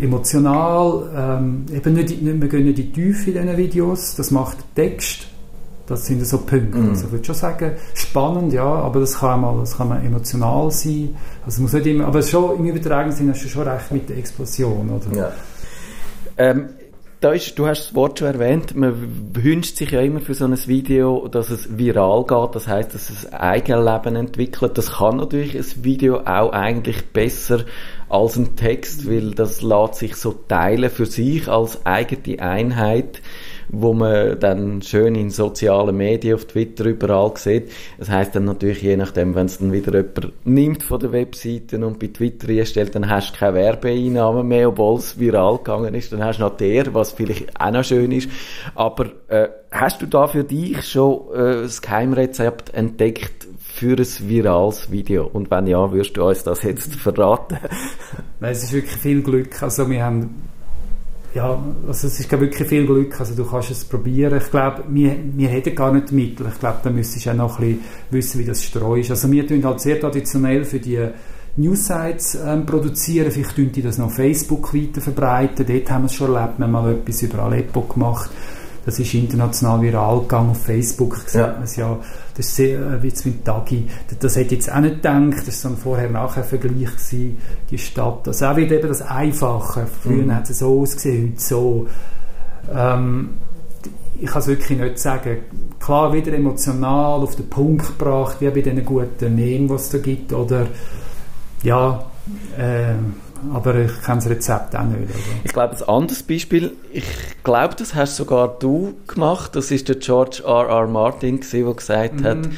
Emotional, 0.00 1.10
ähm, 1.16 1.66
eben 1.72 1.94
nicht, 1.94 2.22
nicht, 2.22 2.40
wir 2.40 2.48
gehen 2.48 2.64
nicht 2.64 2.78
in 2.78 2.86
die 2.86 2.92
Tiefe 2.92 3.30
in 3.30 3.42
diesen 3.42 3.56
Videos, 3.56 4.14
das 4.16 4.30
macht 4.30 4.58
Text. 4.74 5.26
Das 5.86 6.06
sind 6.06 6.24
so 6.24 6.38
Punkte. 6.38 6.78
Mhm. 6.78 6.90
Also 6.90 7.06
ich 7.06 7.12
würde 7.12 7.24
schon 7.24 7.34
sagen, 7.34 7.72
spannend, 7.94 8.52
ja, 8.52 8.64
aber 8.64 9.00
das 9.00 9.18
kann 9.18 9.40
mal, 9.40 9.58
das 9.58 9.76
kann 9.76 9.88
mal 9.88 10.04
emotional 10.04 10.70
sein. 10.70 11.16
Also 11.44 11.56
es 11.56 11.58
muss 11.58 11.72
nicht 11.72 11.86
immer, 11.86 12.06
aber 12.06 12.22
schon 12.22 12.58
im 12.58 12.66
übertragenen 12.66 13.16
Sinne 13.16 13.32
hast 13.32 13.44
du 13.44 13.48
schon 13.48 13.66
recht 13.66 13.90
mit 13.90 14.08
der 14.08 14.18
Explosion, 14.18 14.88
oder? 14.88 15.16
Ja. 15.16 15.32
Ähm, 16.36 16.68
da 17.20 17.32
ist, 17.32 17.58
du 17.58 17.66
hast 17.66 17.88
das 17.88 17.94
Wort 17.94 18.18
schon 18.18 18.28
erwähnt, 18.28 18.74
man 18.74 18.94
wünscht 19.34 19.76
sich 19.76 19.90
ja 19.90 20.00
immer 20.00 20.20
für 20.20 20.32
so 20.32 20.46
ein 20.46 20.56
Video, 20.66 21.28
dass 21.28 21.50
es 21.50 21.76
viral 21.76 22.24
geht, 22.24 22.54
das 22.54 22.66
heißt, 22.66 22.94
dass 22.94 23.10
es 23.10 23.26
ein 23.26 23.38
Eigenleben 23.38 24.16
entwickelt. 24.16 24.78
Das 24.78 24.92
kann 24.92 25.18
natürlich 25.18 25.54
ein 25.54 25.84
Video 25.84 26.20
auch 26.20 26.52
eigentlich 26.52 27.12
besser 27.12 27.64
als 28.10 28.36
ein 28.36 28.56
Text, 28.56 29.08
weil 29.08 29.30
das 29.30 29.62
lässt 29.62 29.94
sich 29.94 30.16
so 30.16 30.32
teilen 30.48 30.90
für 30.90 31.06
sich 31.06 31.48
als 31.48 31.84
eigene 31.86 32.40
Einheit 32.40 33.22
wo 33.72 33.92
man 33.92 34.38
dann 34.40 34.82
schön 34.82 35.14
in 35.14 35.30
sozialen 35.30 35.96
Medien, 35.96 36.34
auf 36.34 36.44
Twitter 36.44 36.84
überall 36.84 37.32
sieht. 37.36 37.70
Das 37.98 38.10
heißt 38.10 38.34
dann 38.34 38.44
natürlich, 38.44 38.82
je 38.82 38.96
nachdem, 38.96 39.34
wenn 39.34 39.46
es 39.46 39.58
dann 39.58 39.72
wieder 39.72 39.92
jemand 39.92 40.32
nimmt 40.44 40.82
von 40.82 40.98
der 40.98 41.12
Webseite 41.12 41.84
und 41.84 41.98
bei 41.98 42.08
Twitter 42.08 42.48
einstellt, 42.48 42.94
dann 42.94 43.08
hast 43.08 43.32
du 43.32 43.38
keine 43.38 43.54
Werbeeinnahmen 43.54 44.46
mehr, 44.46 44.68
obwohl 44.68 44.98
es 44.98 45.18
viral 45.18 45.58
gegangen 45.58 45.94
ist. 45.94 46.12
Dann 46.12 46.24
hast 46.24 46.38
du 46.38 46.42
noch 46.42 46.56
der, 46.56 46.92
was 46.94 47.12
vielleicht 47.12 47.60
auch 47.60 47.70
noch 47.70 47.84
schön 47.84 48.12
ist. 48.12 48.28
Aber 48.74 49.06
äh, 49.28 49.48
hast 49.70 50.02
du 50.02 50.06
da 50.06 50.26
für 50.26 50.44
dich 50.44 50.82
schon 50.84 51.32
äh, 51.32 51.62
das 51.62 51.80
Geheimrezept 51.80 52.74
entdeckt 52.74 53.46
für 53.80 53.96
ein 53.96 54.28
virales 54.28 54.90
Video? 54.90 55.26
Und 55.26 55.50
wenn 55.50 55.66
ja, 55.66 55.90
würdest 55.90 56.14
du 56.14 56.22
uns 56.22 56.44
das 56.44 56.62
jetzt 56.64 56.94
verraten? 56.96 57.56
Nein, 58.40 58.52
es 58.52 58.62
ist 58.62 58.74
wirklich 58.74 58.96
viel 58.96 59.22
Glück. 59.22 59.62
Also 59.62 59.88
wir 59.88 60.04
haben 60.04 60.34
ja, 61.32 61.58
also 61.86 62.08
es 62.08 62.20
ist 62.20 62.30
wirklich 62.30 62.68
viel 62.68 62.84
Glück. 62.84 63.18
Also 63.18 63.34
du 63.34 63.48
kannst 63.48 63.70
es 63.70 63.86
probieren. 63.86 64.36
Ich 64.36 64.50
glaube, 64.50 64.84
wir, 64.88 65.16
wir 65.34 65.48
hätten 65.48 65.74
gar 65.74 65.94
nicht 65.94 66.12
Mittel. 66.12 66.46
Ich 66.52 66.60
glaube, 66.60 66.80
da 66.82 66.90
müsstest 66.90 67.24
du 67.24 67.30
auch 67.30 67.34
noch 67.34 67.58
ein 67.58 67.78
bisschen 67.78 67.80
wissen, 68.10 68.40
wie 68.40 68.44
das 68.44 68.62
streust. 68.62 69.12
Also 69.12 69.32
wir 69.32 69.46
tun 69.46 69.64
halt 69.64 69.80
sehr 69.80 69.98
traditionell 69.98 70.64
für 70.66 70.78
die 70.78 71.02
Newsites 71.56 72.34
ähm, 72.34 72.66
produzieren. 72.66 73.30
Vielleicht 73.30 73.56
tun 73.56 73.72
die 73.72 73.80
das 73.80 73.96
noch 73.96 74.10
Facebook 74.10 74.74
weiter 74.74 75.00
verbreiten. 75.00 75.64
Dort 75.66 75.90
haben 75.90 76.02
wir 76.02 76.06
es 76.06 76.14
schon 76.14 76.34
erlebt. 76.34 76.58
Wir 76.58 76.64
haben 76.66 76.72
mal 76.72 76.92
etwas 76.92 77.22
über 77.22 77.38
Aleppo 77.44 77.80
gemacht. 77.80 78.30
Das 78.86 78.98
ist 78.98 79.12
international 79.14 79.82
viral 79.82 80.20
gegangen 80.20 80.50
auf 80.50 80.62
Facebook. 80.62 81.16
Sieht 81.26 81.40
Ja. 81.40 81.52
man 81.52 81.62
es 81.64 81.76
ja. 81.76 81.98
Das 82.36 82.46
ist 82.46 82.56
sehr, 82.56 82.78
äh, 82.80 83.02
wie 83.02 83.12
mit 83.26 83.44
Tagi. 83.44 83.86
Das, 84.08 84.18
das 84.18 84.36
hätte 84.36 84.54
ich 84.54 84.60
jetzt 84.60 84.72
auch 84.72 84.80
nicht 84.80 84.96
gedacht. 84.96 85.46
Das 85.46 85.46
war 85.46 85.52
so 85.52 85.68
ein 85.68 85.76
Vorher-Nachher-Vergleich 85.76 86.74
die 87.70 87.78
Stadt. 87.78 88.26
Also 88.26 88.46
auch 88.46 88.56
wieder 88.56 88.76
eben 88.78 88.88
das 88.88 89.02
Einfache. 89.02 89.86
Früher 90.02 90.24
Mhm. 90.24 90.34
hat 90.34 90.48
es 90.48 90.58
so 90.60 90.80
ausgesehen, 90.80 91.32
heute 91.32 91.40
so. 91.42 91.86
Ähm, 92.74 93.30
ich 94.18 94.26
kann 94.26 94.40
es 94.42 94.48
wirklich 94.48 94.78
nicht 94.78 94.98
sagen. 94.98 95.38
Klar, 95.78 96.12
wieder 96.12 96.32
emotional 96.32 97.20
auf 97.22 97.36
den 97.36 97.48
Punkt 97.48 97.86
gebracht, 97.98 98.36
wie 98.40 98.50
bei 98.50 98.60
diesen 98.60 98.84
guten 98.84 99.34
Memen, 99.34 99.68
die 99.68 99.74
es 99.74 99.88
da 99.90 99.98
gibt. 99.98 100.32
Oder, 100.32 100.66
ja, 101.62 102.04
äh, 102.58 102.94
aber 103.52 103.74
ich 103.76 104.02
kenne 104.02 104.16
das 104.16 104.28
Rezept 104.28 104.76
auch 104.76 104.84
nicht. 104.84 105.10
Oder? 105.10 105.18
Ich 105.44 105.52
glaube, 105.52 105.76
ein 105.76 105.88
anderes 105.88 106.22
Beispiel, 106.22 106.72
ich 106.92 107.04
glaube, 107.42 107.74
das 107.76 107.94
hast 107.94 108.16
sogar 108.16 108.56
du 108.58 108.94
gemacht, 109.06 109.56
das 109.56 109.70
ist 109.70 109.88
der 109.88 109.96
George 109.96 110.42
R. 110.44 110.68
R. 110.68 110.86
Martin 110.86 111.40
gewesen, 111.40 111.64
der 111.64 111.74
gesagt 111.74 112.24
hat, 112.24 112.48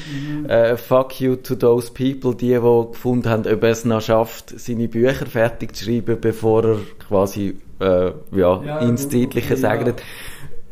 äh, 0.48 0.76
fuck 0.76 1.20
you 1.20 1.36
to 1.36 1.54
those 1.54 1.92
people, 1.92 2.34
die, 2.34 2.48
die 2.48 2.88
gefunden 2.92 3.28
haben, 3.28 3.46
ob 3.46 3.62
er 3.62 3.70
es 3.70 3.84
noch 3.84 4.00
schafft, 4.00 4.58
seine 4.58 4.88
Bücher 4.88 5.26
fertig 5.26 5.76
zu 5.76 5.84
schreiben, 5.84 6.18
bevor 6.20 6.64
er 6.64 6.76
quasi, 7.08 7.56
äh, 7.80 8.12
ja, 8.32 8.62
Ja, 8.62 8.78
ins 8.80 9.08
Zeitliche 9.08 9.54
okay, 9.54 9.56
segnet. 9.56 10.02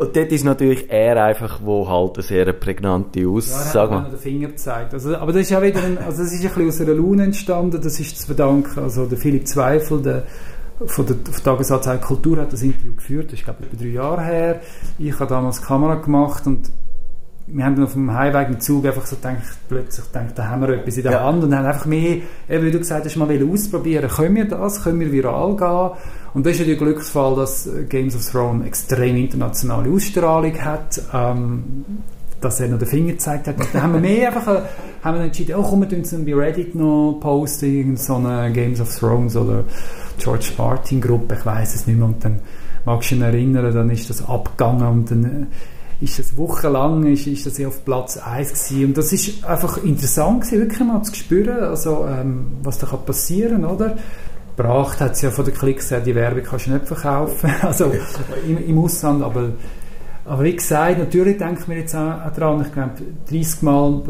Und 0.01 0.17
dort 0.17 0.33
ist 0.33 0.45
natürlich 0.45 0.91
er 0.91 1.23
einfach, 1.23 1.61
wo 1.63 1.87
halt 1.87 2.15
eine 2.17 2.23
sehr 2.23 2.51
prägnante 2.55 3.21
Ja, 3.21 3.29
Aussage 3.29 3.79
hat 3.83 3.91
macht. 3.91 4.05
mir 4.05 4.11
den 4.17 4.19
Finger 4.19 4.49
gezeigt. 4.49 4.95
Also, 4.95 5.15
aber 5.15 5.33
das 5.33 5.43
ist 5.43 5.51
ja 5.51 5.63
wieder 5.63 5.83
ein, 5.83 5.99
also 5.99 6.23
das 6.23 6.33
ist 6.33 6.43
ein 6.43 6.49
bisschen 6.49 6.69
aus 6.69 6.81
einer 6.81 6.95
Laune 6.95 7.25
entstanden. 7.25 7.81
Das 7.83 8.01
ist 8.01 8.19
zu 8.19 8.27
verdanken. 8.27 8.79
Also 8.83 9.05
der 9.05 9.19
Philipp 9.19 9.47
Zweifel, 9.47 10.01
der 10.01 10.23
von 10.87 11.05
der 11.05 11.17
Tagesanzeige 11.45 12.01
Kultur 12.03 12.39
hat 12.39 12.51
das 12.51 12.63
Interview 12.63 12.95
geführt. 12.95 13.27
Das 13.27 13.41
ist 13.41 13.45
glaube 13.45 13.59
ich 13.63 13.67
etwa 13.75 13.83
drei 13.83 13.91
Jahre 13.91 14.23
her. 14.25 14.61
Ich 14.99 15.13
habe 15.21 15.27
damals 15.29 15.61
Kamera 15.61 15.97
gemacht 15.97 16.47
und 16.47 16.71
wir 17.53 17.65
haben 17.65 17.83
auf 17.83 17.93
dem 17.93 18.13
Heimweg 18.13 18.49
im 18.49 18.61
Zug 18.61 18.87
einfach 18.87 19.07
so 19.07 19.17
gedacht, 19.17 19.37
plötzlich 19.69 20.07
gedacht, 20.07 20.33
da 20.37 20.49
haben 20.49 20.63
wir 20.63 20.71
etwas 20.71 20.97
in 20.97 21.03
der 21.03 21.13
Ja. 21.13 21.25
Hand 21.25 21.43
und 21.45 21.55
haben 21.55 21.67
einfach 21.67 21.87
mehr, 21.87 22.19
eben 22.49 22.65
wie 22.65 22.71
du 22.71 22.79
gesagt 22.79 23.05
hast, 23.05 23.17
mal 23.17 23.29
ausprobieren. 23.53 24.09
Können 24.09 24.37
wir 24.37 24.45
das? 24.47 24.83
Können 24.83 25.01
wir 25.01 25.13
viral 25.13 25.57
gehen? 25.57 25.99
Und 26.35 26.47
das 26.47 26.53
ist 26.55 26.61
ja 26.61 26.65
der 26.67 26.77
Glücksfall, 26.77 27.35
dass 27.37 27.69
Games 27.89 28.15
of 28.15 28.31
Thrones 28.31 28.67
extrem 28.67 29.17
internationale 29.17 29.91
Ausstrahlung 29.91 30.59
hat. 30.61 31.03
Ähm, 31.13 31.85
dass 32.41 32.61
er 32.61 32.69
noch 32.69 32.79
den 32.79 32.89
Finger 32.89 33.13
gezeigt 33.13 33.47
hat. 33.49 33.57
Dann 33.73 33.83
haben 33.83 33.93
wir 33.95 34.01
mehr 34.01 34.29
einfach, 34.29 34.49
äh, 34.49 34.63
haben 35.03 35.19
wir 35.19 35.25
entschieden, 35.25 35.57
oh 35.57 35.63
komm, 35.63 35.83
wir 35.83 35.89
tun 35.89 36.01
es 36.01 36.25
bei 36.25 36.35
Reddit 36.35 36.75
noch 36.75 37.19
posten, 37.21 37.97
so 37.97 38.17
eine 38.17 38.51
Games 38.53 38.81
of 38.81 38.95
Thrones 38.97 39.37
oder 39.37 39.65
George 40.19 40.53
Martin 40.57 41.01
Gruppe, 41.01 41.37
ich 41.39 41.47
weiß 41.47 41.75
es 41.75 41.87
nicht 41.87 41.99
mehr. 41.99 42.07
Und 42.07 42.25
dann 42.25 42.41
magst 42.85 43.11
du 43.11 43.17
dich 43.17 43.25
erinnern, 43.25 43.75
dann 43.75 43.91
ist 43.91 44.09
das 44.11 44.27
abgegangen 44.27 44.87
und 44.87 45.11
dann 45.11 45.25
äh, 45.25 45.47
ist 46.01 46.19
das 46.19 46.37
wochenlang 46.37 47.05
ist, 47.07 47.27
ist 47.27 47.47
das 47.47 47.61
auf 47.67 47.85
Platz 47.85 48.17
1 48.17 48.49
gewesen. 48.49 48.85
Und 48.87 48.97
das 48.97 49.13
ist 49.13 49.45
einfach 49.45 49.83
interessant 49.85 50.43
gewesen, 50.43 50.61
wirklich 50.61 50.81
mal 50.81 51.03
zu 51.03 51.15
spüren, 51.15 51.65
also, 51.65 52.07
ähm, 52.07 52.47
was 52.63 52.79
da 52.79 52.87
kann 52.87 53.05
passieren, 53.05 53.65
oder? 53.65 53.97
Gebracht 54.57 55.01
hat 55.01 55.13
es 55.13 55.23
ja 55.23 55.31
von 55.31 55.45
den 55.45 55.55
Klicks 55.55 55.91
her, 55.91 56.01
die 56.01 56.15
Werbung 56.15 56.43
kannst 56.43 56.67
du 56.67 56.73
nicht 56.73 56.87
verkaufen, 56.87 57.51
also 57.63 57.93
im, 58.47 58.59
im 58.59 58.79
Ausland, 58.79 59.23
aber 59.23 59.51
aber 60.25 60.45
wie 60.45 60.55
gesagt, 60.55 60.99
natürlich 60.99 61.39
denke 61.39 61.61
ich 61.63 61.69
mir 61.69 61.79
jetzt 61.79 61.95
auch 61.95 62.33
dran, 62.37 62.61
ich 62.61 62.73
glaube, 62.73 62.93
30 63.31 63.63
Mal 63.63 64.03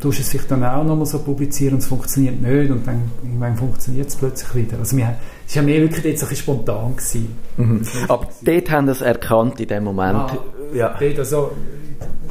tust 0.00 0.18
du 0.18 0.22
es 0.22 0.30
sich 0.30 0.42
dann 0.46 0.62
auch 0.64 0.84
nochmal 0.84 1.06
so 1.06 1.18
publizieren 1.18 1.74
und 1.74 1.80
es 1.80 1.88
funktioniert 1.88 2.40
nicht 2.40 2.70
und 2.70 2.86
dann 2.86 3.02
irgendwann 3.22 3.56
funktioniert 3.56 4.08
es 4.08 4.16
plötzlich 4.16 4.54
wieder. 4.54 4.78
Also 4.78 4.96
wir, 4.96 5.16
es 5.46 5.56
war 5.56 5.62
mehr 5.64 5.80
wirklich 5.80 6.04
jetzt 6.04 6.22
ein 6.22 6.28
bisschen 6.28 6.44
spontan. 6.44 6.94
Gewesen. 6.94 7.36
Mhm. 7.56 7.82
Aber 8.08 8.28
dort 8.42 8.70
haben 8.70 8.86
sie 8.86 8.92
es 8.92 9.00
erkannt 9.00 9.60
in 9.60 9.68
dem 9.68 9.84
Moment. 9.84 10.18
Ah, 10.18 10.38
ja. 10.72 10.96
Dort 10.98 11.18
also, 11.18 11.50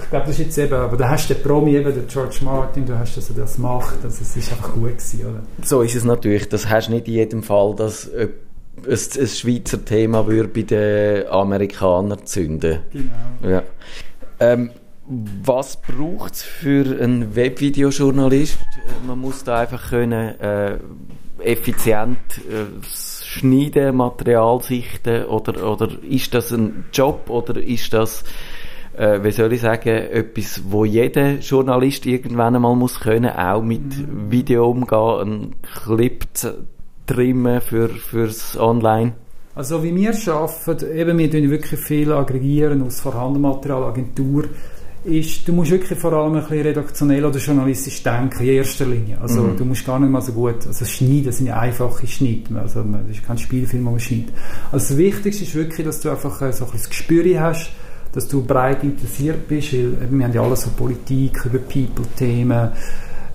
ich 0.01 0.10
glaube, 0.10 0.25
das 0.27 0.39
ist 0.39 0.45
jetzt 0.45 0.58
eben, 0.58 0.73
aber 0.73 0.95
da 0.95 1.10
hast 1.10 1.29
du 1.29 1.34
den 1.34 1.43
Promi 1.43 1.75
eben, 1.75 1.93
den 1.93 2.08
George 2.08 2.39
Martin, 2.41 2.86
du 2.86 2.97
hast 2.97 3.17
also 3.17 3.34
das 3.34 3.58
gemacht, 3.58 3.97
also 4.01 4.17
es 4.21 4.36
ist 4.36 4.51
einfach 4.51 4.73
gut 4.73 4.97
gewesen, 4.97 5.21
oder? 5.21 5.43
So 5.62 5.82
ist 5.82 5.95
es 5.95 6.05
natürlich, 6.05 6.47
das 6.47 6.69
hast 6.69 6.88
du 6.88 6.93
nicht 6.93 7.08
in 7.10 7.15
jedem 7.15 7.43
Fall, 7.43 7.75
dass 7.75 8.10
ein, 8.88 9.22
ein 9.22 9.28
Schweizer 9.28 9.84
Thema 9.84 10.28
würde 10.28 10.50
bei 10.50 10.62
den 10.63 11.28
Amerikanern 11.28 12.26
zünden. 12.26 12.80
Genau. 12.92 13.52
Ja. 13.52 13.63
Ähm, 14.39 14.72
was 15.44 15.82
braucht 15.82 16.34
es 16.34 16.44
für 16.44 17.02
einen 17.02 17.36
Webvideojournalist? 17.36 18.60
Man 19.08 19.20
muss 19.20 19.44
da 19.44 19.60
einfach 19.60 19.89
können, 19.89 20.39
äh, 20.39 20.78
effizient 21.39 22.18
äh, 22.38 22.65
schneiden, 22.86 23.96
Material 23.96 24.62
sichten 24.62 25.26
oder, 25.26 25.72
oder 25.72 25.89
ist 26.04 26.34
das 26.34 26.52
ein 26.52 26.86
Job 26.94 27.30
oder 27.30 27.58
ist 27.60 27.94
das 27.94 28.24
äh, 29.00 29.24
wie 29.24 29.32
soll 29.32 29.54
ich 29.54 29.62
sagen, 29.62 29.89
etwas, 29.89 30.62
wo 30.65 30.84
jeder 30.84 31.36
Journalist 31.36 32.06
irgendwann 32.06 32.56
einmal 32.56 32.76
muss 32.76 33.00
können, 33.00 33.32
auch 33.32 33.62
mit 33.62 33.82
mhm. 33.82 34.30
Video 34.30 34.70
umgehen, 34.70 35.20
einen 35.22 35.56
Clip 35.62 36.26
trimmen 37.10 37.62
für, 37.62 37.89
fürs 37.89 38.58
Online? 38.58 39.13
Also 39.56 39.84
wie 39.84 39.93
wir 39.95 40.13
arbeiten, 40.34 40.95
eben 40.95 41.17
wir 41.17 41.32
tun 41.32 41.50
wirklich 41.50 41.80
viel 41.80 42.13
aggregieren 42.13 42.84
aus 42.84 43.02
vorhandenem 43.02 43.41
Material, 43.41 43.84
Agentur, 43.84 44.45
ist, 45.04 45.48
du 45.48 45.54
musst 45.54 45.72
wirklich 45.72 45.98
vor 45.98 46.13
allem 46.13 46.36
ein 46.36 46.41
bisschen 46.41 46.62
redaktionell 46.62 47.26
oder 47.26 47.39
journalistisch 47.39 48.04
denken, 48.04 48.43
in 48.43 48.50
erster 48.50 48.86
Linie. 48.86 49.17
Also 49.19 49.41
mhm. 49.41 49.58
du 49.58 49.65
musst 49.65 49.86
gar 49.86 50.00
nicht 50.00 50.12
mal 50.12 50.22
so 50.22 50.34
gut, 50.34 50.67
also 50.67 50.86
Schneiden 50.86 51.32
sind 51.32 51.50
einfache 51.50 52.06
Schnitte, 52.06 52.54
also 52.60 52.84
das 52.84 53.17
ist 53.17 53.26
kein 53.26 53.38
Spielfilm, 53.38 53.86
wo 53.86 53.91
man 53.91 54.00
schneidet. 54.00 54.34
Also 54.72 54.89
das 54.89 54.98
Wichtigste 54.98 55.43
ist 55.43 55.56
wirklich, 55.56 55.86
dass 55.86 56.02
du 56.02 56.10
einfach 56.10 56.41
äh, 56.41 56.52
so 56.52 56.65
ein 56.65 56.72
bisschen 56.72 56.80
das 56.80 56.89
Gespür 56.89 57.39
hast, 57.41 57.72
dass 58.12 58.28
du 58.28 58.43
breit 58.43 58.84
interessiert 58.84 59.48
bist, 59.48 59.74
weil 59.74 60.10
wir 60.10 60.26
haben 60.26 60.34
ja 60.34 60.41
alles 60.41 60.62
so 60.62 60.69
Politik, 60.72 61.45
über 61.45 61.60
People-Themen, 61.60 62.72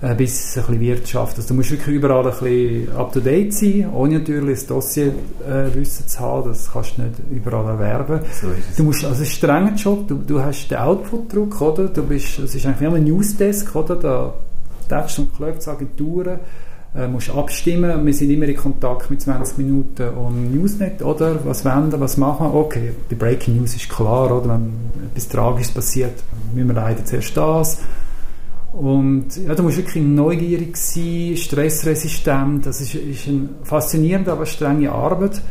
äh, 0.01 0.13
bis 0.15 0.57
ein 0.57 0.63
bisschen 0.63 0.79
Wirtschaft. 0.79 1.37
Also 1.37 1.49
du 1.49 1.53
musst 1.55 1.71
wirklich 1.71 1.95
überall 1.95 2.25
ein 2.25 2.31
bisschen 2.31 2.95
up-to-date 2.95 3.53
sein, 3.53 3.89
ohne 3.93 4.19
natürlich 4.19 4.59
das 4.59 4.67
Dossierwissen 4.67 6.05
äh, 6.05 6.07
zu 6.07 6.19
haben, 6.19 6.49
das 6.49 6.71
kannst 6.71 6.97
du 6.97 7.03
nicht 7.03 7.15
überall 7.31 7.65
erwerben. 7.65 8.19
So 8.31 8.47
du 8.77 8.83
musst, 8.83 9.05
also 9.05 9.21
es 9.23 9.29
ist 9.29 9.35
ein 9.35 9.37
strenger 9.37 9.75
Job, 9.75 10.07
du, 10.07 10.15
du 10.15 10.41
hast 10.41 10.69
den 10.69 10.77
Output-Druck, 10.77 11.61
oder? 11.61 11.87
Du 11.87 12.03
bist, 12.03 12.39
es 12.39 12.55
ist 12.55 12.65
eigentlich 12.65 12.91
wie 12.91 12.95
ein 12.95 13.03
Newsdesk, 13.03 13.75
oder? 13.75 13.95
Da 13.95 14.33
tätschst 14.89 15.19
und 15.19 15.35
klopft 15.35 15.67
Agenturen, 15.67 16.39
äh, 16.95 17.07
musst 17.07 17.29
abstimmen. 17.29 18.05
Wir 18.05 18.13
sind 18.13 18.29
immer 18.29 18.47
in 18.47 18.55
Kontakt 18.55 19.09
mit 19.09 19.21
20 19.21 19.57
Minuten 19.57 20.09
und 20.09 20.53
Newsnet, 20.53 21.01
oder? 21.01 21.39
Was 21.45 21.65
wenden, 21.65 21.99
was 21.99 22.17
machen? 22.17 22.47
Okay, 22.53 22.91
bei 23.09 23.15
Breaking 23.15 23.57
News 23.57 23.75
ist 23.75 23.89
klar, 23.89 24.25
oder? 24.25 24.49
Wenn 24.49 24.73
etwas 25.09 25.29
Tragisches 25.29 25.73
passiert, 25.73 26.23
müssen 26.53 26.67
wir 26.67 26.75
leider 26.75 27.03
zuerst 27.05 27.35
das 27.35 27.79
und 28.75 29.37
ja, 29.37 29.55
du 29.55 29.63
musst 29.63 29.77
wirklich 29.77 30.03
neugierig 30.03 30.75
sein, 30.75 31.37
stressresistent. 31.37 32.65
Das 32.65 32.81
ist, 32.81 32.93
ist 32.93 33.27
eine 33.27 33.49
faszinierende, 33.63 34.33
aber 34.33 34.45
strenge 34.45 34.91
Arbeit. 34.91 35.41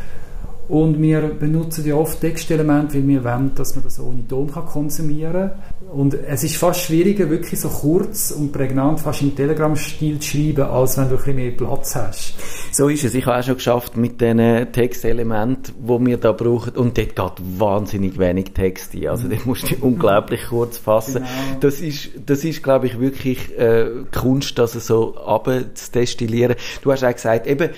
Und 0.67 0.99
wir 0.99 1.21
benutzen 1.21 1.85
ja 1.85 1.95
oft 1.95 2.21
Textelemente, 2.21 2.95
weil 2.95 3.07
wir 3.07 3.23
wollen, 3.23 3.51
dass 3.53 3.75
man 3.75 3.83
das 3.83 3.99
ohne 3.99 4.27
Ton 4.27 4.51
kann 4.51 4.65
konsumieren 4.65 5.51
kann. 5.51 5.89
Und 5.91 6.13
es 6.13 6.43
ist 6.43 6.57
fast 6.57 6.81
schwieriger, 6.81 7.29
wirklich 7.29 7.59
so 7.59 7.69
kurz 7.69 8.31
und 8.31 8.51
prägnant, 8.51 8.99
fast 8.99 9.21
im 9.21 9.35
Telegram-Stil 9.35 10.19
zu 10.19 10.29
schreiben, 10.29 10.63
als 10.63 10.97
wenn 10.97 11.05
du 11.05 11.11
ein 11.11 11.17
bisschen 11.17 11.35
mehr 11.35 11.51
Platz 11.51 11.95
hast. 11.95 12.33
So 12.71 12.89
ist 12.89 13.03
es. 13.03 13.13
Ich 13.13 13.25
habe 13.25 13.39
auch 13.39 13.43
schon 13.43 13.55
geschafft 13.55 13.95
mit 13.95 14.19
den 14.19 14.71
Textelementen, 14.71 15.75
die 15.77 16.05
wir 16.05 16.17
da 16.17 16.31
brauchen. 16.31 16.75
Und 16.75 16.97
dort 16.97 17.15
geht 17.15 17.59
wahnsinnig 17.59 18.17
wenig 18.17 18.51
Text 18.53 18.95
ein. 18.95 19.07
Also, 19.07 19.27
dort 19.27 19.45
musst 19.45 19.69
du 19.69 19.75
unglaublich 19.81 20.47
kurz 20.49 20.77
fassen. 20.77 21.23
Genau. 21.23 21.59
Das 21.59 21.79
ist, 21.79 22.09
das 22.25 22.43
ist, 22.43 22.63
glaube 22.63 22.87
ich, 22.87 22.99
wirklich 22.99 23.57
äh, 23.57 23.89
Kunst, 24.11 24.57
das 24.57 24.73
so 24.73 25.15
abzudestillieren. 25.17 26.55
Du 26.81 26.91
hast 26.91 27.03
auch 27.03 27.13
gesagt, 27.13 27.47
eben, 27.47 27.69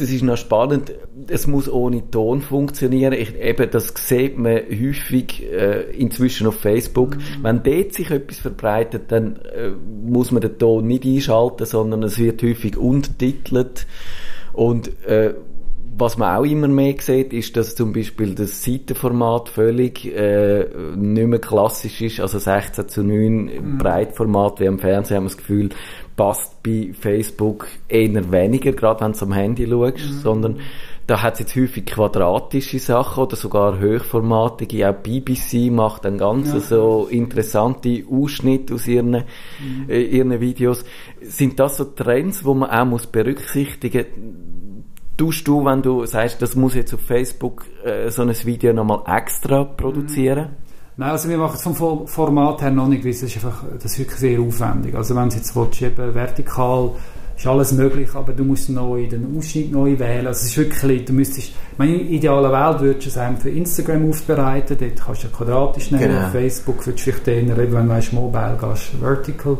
das 0.00 0.10
ist 0.10 0.22
noch 0.22 0.36
spannend, 0.36 0.92
es 1.28 1.46
muss 1.46 1.70
ohne 1.70 2.10
Ton 2.10 2.40
funktionieren. 2.40 3.12
Ich, 3.12 3.38
eben, 3.38 3.70
das 3.70 3.92
sieht 3.96 4.38
man 4.38 4.56
häufig 4.56 5.44
äh, 5.52 5.90
inzwischen 5.92 6.46
auf 6.46 6.56
Facebook. 6.56 7.16
Mhm. 7.16 7.42
Wenn 7.42 7.62
dort 7.62 7.92
sich 7.92 8.10
etwas 8.10 8.38
verbreitet, 8.38 9.12
dann 9.12 9.36
äh, 9.36 9.70
muss 10.02 10.30
man 10.30 10.40
den 10.40 10.58
Ton 10.58 10.86
nicht 10.86 11.04
einschalten, 11.04 11.66
sondern 11.66 12.02
es 12.02 12.18
wird 12.18 12.42
häufig 12.42 12.76
untertitelt. 12.76 13.86
Und 14.52 14.90
äh, 15.06 15.34
was 16.00 16.16
man 16.16 16.34
auch 16.34 16.44
immer 16.44 16.68
mehr 16.68 16.94
sieht, 16.98 17.32
ist, 17.34 17.56
dass 17.56 17.74
zum 17.74 17.92
Beispiel 17.92 18.34
das 18.34 18.64
Seitenformat 18.64 19.50
völlig 19.50 20.06
äh, 20.06 20.66
nicht 20.96 21.26
mehr 21.26 21.38
klassisch 21.38 22.00
ist, 22.00 22.20
also 22.20 22.38
16 22.38 22.88
zu 22.88 23.02
9 23.02 23.44
mhm. 23.44 23.78
Breitformat 23.78 24.60
wie 24.60 24.68
am 24.68 24.78
Fernsehen, 24.78 25.18
haben 25.18 25.24
wir 25.24 25.28
das 25.28 25.36
Gefühl, 25.36 25.68
passt 26.20 26.62
bei 26.62 26.90
Facebook 26.92 27.66
eher 27.88 28.30
weniger, 28.30 28.72
gerade 28.72 29.02
wenn 29.02 29.12
du 29.12 29.22
am 29.22 29.32
Handy 29.32 29.66
schaust, 29.66 29.96
mhm. 29.96 30.20
sondern 30.22 30.60
da 31.06 31.22
hat 31.22 31.34
es 31.34 31.40
jetzt 31.40 31.56
häufig 31.56 31.86
quadratische 31.86 32.78
Sachen 32.78 33.22
oder 33.22 33.36
sogar 33.36 33.80
hochformatige. 33.80 34.86
Auch 34.86 34.96
BBC 34.96 35.72
macht 35.72 36.04
dann 36.04 36.18
ganz 36.18 36.52
ja. 36.52 36.60
so 36.60 37.08
interessante 37.10 38.04
Ausschnitte 38.10 38.74
aus 38.74 38.86
ihren, 38.86 39.12
mhm. 39.12 39.88
äh, 39.88 40.02
ihren 40.02 40.38
Videos. 40.40 40.84
Sind 41.22 41.58
das 41.58 41.78
so 41.78 41.84
Trends, 41.84 42.44
wo 42.44 42.52
man 42.52 42.68
auch 42.68 42.84
muss 42.84 43.06
berücksichtigen 43.06 44.04
Tust 45.16 45.48
du, 45.48 45.64
wenn 45.64 45.80
du 45.82 46.04
sagst, 46.04 46.40
das 46.42 46.54
muss 46.54 46.74
jetzt 46.74 46.92
auf 46.94 47.00
Facebook 47.00 47.64
äh, 47.82 48.10
so 48.10 48.22
ein 48.22 48.34
Video 48.44 48.74
nochmal 48.74 49.02
extra 49.06 49.64
produzieren? 49.64 50.50
Mhm. 50.50 50.69
Nein, 51.00 51.12
also 51.12 51.30
wir 51.30 51.38
machen 51.38 51.54
es 51.56 51.62
vom 51.78 52.06
Format 52.06 52.60
her 52.60 52.70
noch 52.70 52.86
nicht, 52.86 53.02
weil 53.04 53.12
es 53.12 53.22
ist 53.22 53.34
einfach, 53.36 53.64
das 53.82 53.92
ist 53.92 54.00
wirklich 54.00 54.18
sehr 54.18 54.38
aufwendig. 54.38 54.94
Also 54.94 55.16
wenn 55.16 55.30
du 55.30 55.36
jetzt 55.36 55.56
willst, 55.56 55.80
eben 55.80 56.14
vertikal, 56.14 56.90
ist 57.34 57.46
alles 57.46 57.72
möglich, 57.72 58.10
aber 58.14 58.34
du 58.34 58.44
musst 58.44 58.68
neu 58.68 59.08
den 59.08 59.34
Ausschnitt 59.34 59.72
neu 59.72 59.98
wählen. 59.98 60.26
Also 60.26 60.40
es 60.40 60.50
ist 60.50 60.58
wirklich, 60.58 61.06
du 61.06 61.14
müsstest, 61.14 61.54
meine 61.78 61.96
ideale 61.96 62.52
Welt 62.52 62.80
würdest 62.82 63.06
du 63.06 63.08
es 63.08 63.16
einem 63.16 63.38
für 63.38 63.48
Instagram 63.48 64.10
aufbereiten, 64.10 64.76
dort 64.78 65.00
kannst 65.02 65.24
du 65.24 65.28
quadratisch 65.28 65.90
nehmen, 65.90 66.04
genau. 66.04 66.26
auf 66.26 66.32
Facebook 66.32 66.86
würdest 66.86 67.06
du 67.06 67.12
vielleicht 67.12 67.28
eher, 67.28 67.56
wenn 67.56 67.70
du 67.70 67.88
weißt, 67.88 68.12
mobile 68.12 68.58
gehst, 68.60 68.90
vertical 69.00 69.56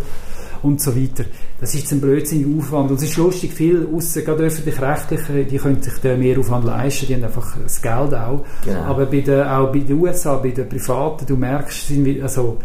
und 0.62 0.80
so 0.80 0.94
weiter. 0.94 1.24
Das 1.60 1.74
ist 1.74 1.90
ein 1.92 2.00
blödsinniger 2.00 2.58
Aufwand. 2.58 2.90
Und 2.90 2.96
es 2.96 3.04
ist 3.04 3.16
lustig, 3.16 3.52
viel 3.52 3.86
aussen, 3.94 4.24
gerade 4.24 4.44
öffentlich-rechtliche, 4.44 5.44
die 5.44 5.58
können 5.58 5.82
sich 5.82 5.94
den 5.94 6.18
Mehraufwand 6.18 6.64
leisten, 6.64 7.06
die 7.06 7.14
haben 7.14 7.24
einfach 7.24 7.56
das 7.62 7.80
Geld 7.80 8.14
auch. 8.14 8.44
Genau. 8.64 8.80
Aber 8.80 9.06
bei 9.06 9.20
den, 9.20 9.42
auch 9.42 9.72
bei 9.72 9.80
den 9.80 10.00
USA, 10.00 10.36
bei 10.36 10.50
den 10.50 10.68
Privaten, 10.68 11.26
du 11.26 11.36
merkst, 11.36 11.88
sind 11.88 12.04
wir, 12.04 12.22
also 12.22 12.58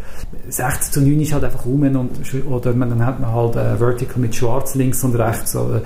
60 0.50 0.92
zu 0.92 1.02
9 1.02 1.20
ist 1.22 1.34
halt 1.34 1.44
einfach 1.44 1.66
rum 1.66 1.84
und, 1.84 2.12
oder 2.48 2.74
man, 2.74 2.90
dann 2.90 3.06
hat 3.06 3.20
man 3.20 3.32
halt 3.32 3.56
äh, 3.56 3.78
Vertical 3.78 4.20
mit 4.20 4.36
schwarz 4.36 4.76
links 4.76 5.04
und 5.04 5.16
rechts 5.16 5.56
oder 5.56 5.82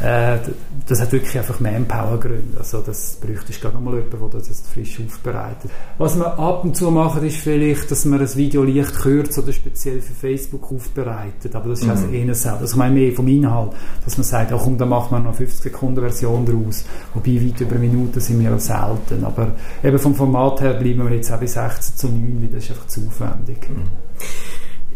äh, 0.00 0.38
das 0.86 1.00
hat 1.00 1.10
wirklich 1.12 1.36
einfach 1.38 1.58
Manpower-Gründe. 1.58 2.58
Also 2.58 2.80
das 2.80 3.16
bräuchte 3.16 3.50
ich 3.50 3.60
gerade 3.60 3.74
nochmal 3.74 3.94
jemanden, 3.94 4.30
der 4.30 4.40
das 4.40 4.62
frisch 4.72 5.00
aufbereitet. 5.00 5.70
Was 5.96 6.16
wir 6.16 6.38
ab 6.38 6.64
und 6.64 6.76
zu 6.76 6.90
machen, 6.90 7.24
ist 7.24 7.38
vielleicht, 7.38 7.90
dass 7.90 8.04
man 8.04 8.20
ein 8.20 8.34
Video 8.36 8.62
leicht 8.62 8.94
kürzt 8.94 9.38
oder 9.38 9.52
speziell 9.52 10.02
für 10.02 10.12
Facebook 10.12 10.70
aufbereitet. 10.70 11.54
Aber 11.54 11.70
das 11.70 11.80
ist 11.80 11.86
mhm. 11.86 11.90
also 11.92 12.06
eher 12.08 12.34
selten. 12.34 12.58
Also 12.60 12.74
ich 12.74 12.76
meine 12.76 12.94
mehr 12.94 13.12
vom 13.12 13.26
Inhalt, 13.26 13.72
dass 14.04 14.18
man 14.18 14.24
sagt, 14.24 14.52
ach 14.52 14.60
komm, 14.62 14.76
da 14.76 14.84
macht 14.84 15.10
man 15.12 15.24
noch 15.24 15.34
50 15.34 15.62
Sekunden 15.62 16.00
Version 16.00 16.44
draus. 16.44 16.84
Wobei 17.14 17.42
weit 17.42 17.60
über 17.60 17.76
Minuten 17.76 18.20
sind 18.20 18.38
wir 18.40 18.54
auch 18.54 18.60
selten. 18.60 19.24
Aber 19.24 19.52
eben 19.82 19.98
vom 19.98 20.14
Format 20.14 20.60
her 20.60 20.74
bleiben 20.74 21.08
wir 21.08 21.16
jetzt 21.16 21.32
auch 21.32 21.40
bei 21.40 21.46
16 21.46 21.96
zu 21.96 22.08
9, 22.08 22.42
weil 22.42 22.48
das 22.48 22.64
ist 22.64 22.70
einfach 22.70 22.86
zu 22.86 23.06
aufwendig. 23.06 23.68
Mhm. 23.70 24.06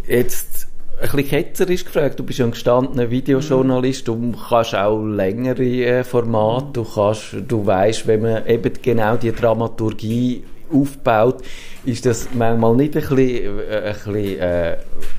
Jetzt 0.06 0.59
bisschen 1.00 1.28
ketzerisch 1.28 1.84
gefragt. 1.84 2.18
Du 2.18 2.24
bist 2.24 2.38
ja 2.38 2.44
ein 2.44 2.50
gestandener 2.50 3.10
Videojournalist, 3.10 4.08
du 4.08 4.32
kannst 4.48 4.74
auch 4.74 5.02
längere 5.02 5.64
äh, 5.64 6.04
Formate, 6.04 6.72
du 6.74 6.84
kannst, 6.84 7.36
du 7.46 7.64
weißt, 7.64 8.06
wenn 8.06 8.22
man 8.22 8.46
eben 8.46 8.72
genau 8.82 9.16
die 9.16 9.32
Dramaturgie 9.32 10.44
aufbaut, 10.72 11.42
ist 11.84 12.06
das 12.06 12.28
manchmal 12.32 12.76
nicht 12.76 12.96
ein 12.96 13.02
bisschen, 13.02 13.58
äh, 13.60 13.76
ein 13.76 13.94
bisschen 13.94 14.38
äh, 14.38 14.76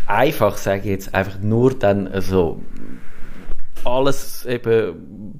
einfach, 0.08 0.58
sage 0.58 0.82
ich 0.82 0.86
jetzt, 0.86 1.14
einfach 1.14 1.40
nur 1.42 1.74
dann 1.74 2.10
so 2.22 2.60
alles 3.86 4.46
eben, 4.46 4.94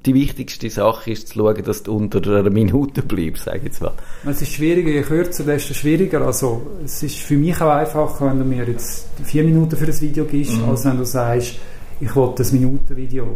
die 0.04 0.14
wichtigste 0.14 0.68
Sache 0.70 1.12
ist 1.12 1.28
zu 1.28 1.34
schauen, 1.34 1.62
dass 1.64 1.82
du 1.82 1.96
unter 1.96 2.38
einer 2.38 2.50
Minute 2.50 3.02
bleibst, 3.02 3.44
sage 3.44 3.58
ich 3.58 3.64
jetzt 3.64 3.82
mal. 3.82 3.92
Es 4.28 4.42
ist 4.42 4.52
schwieriger, 4.52 4.90
je 4.90 5.02
kürzer, 5.02 5.44
desto 5.44 5.74
schwieriger. 5.74 6.22
Also, 6.22 6.62
es 6.84 7.02
ist 7.02 7.18
für 7.18 7.36
mich 7.36 7.60
auch 7.60 7.70
einfacher, 7.70 8.26
wenn 8.26 8.38
du 8.38 8.44
mir 8.44 8.64
jetzt 8.64 9.08
vier 9.24 9.44
Minuten 9.44 9.76
für 9.76 9.86
das 9.86 10.00
Video 10.00 10.24
gibst, 10.24 10.56
mhm. 10.56 10.70
als 10.70 10.84
wenn 10.84 10.98
du 10.98 11.04
sagst, 11.04 11.56
ich 12.00 12.16
will 12.16 12.30
das 12.36 12.52
Minuten-Video. 12.52 13.26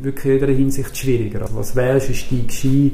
Wirklich 0.00 0.24
in 0.24 0.40
jeder 0.40 0.52
Hinsicht 0.52 0.96
schwieriger. 0.96 1.42
Also, 1.42 1.56
was 1.56 1.76
wählst, 1.76 2.10
ist 2.10 2.30
die 2.30 2.46
Ski. 2.48 2.92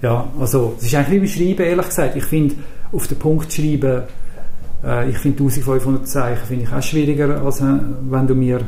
Ja, 0.00 0.28
also, 0.38 0.74
es 0.78 0.86
ist 0.86 0.94
eigentlich 0.94 1.10
wie 1.10 1.18
beim 1.18 1.28
Schreiben, 1.28 1.70
ehrlich 1.70 1.86
gesagt. 1.86 2.16
Ich 2.16 2.24
finde, 2.24 2.56
auf 2.92 3.06
den 3.06 3.18
Punkt 3.18 3.52
schreiben, 3.52 4.02
äh, 4.84 5.10
ich 5.10 5.18
finde 5.18 5.38
1500 5.38 6.08
Zeichen 6.08 6.46
finde 6.46 6.64
ich 6.64 6.72
auch 6.72 6.82
schwieriger, 6.82 7.42
als 7.42 7.62
wenn 7.62 8.26
du 8.26 8.34
mir 8.34 8.60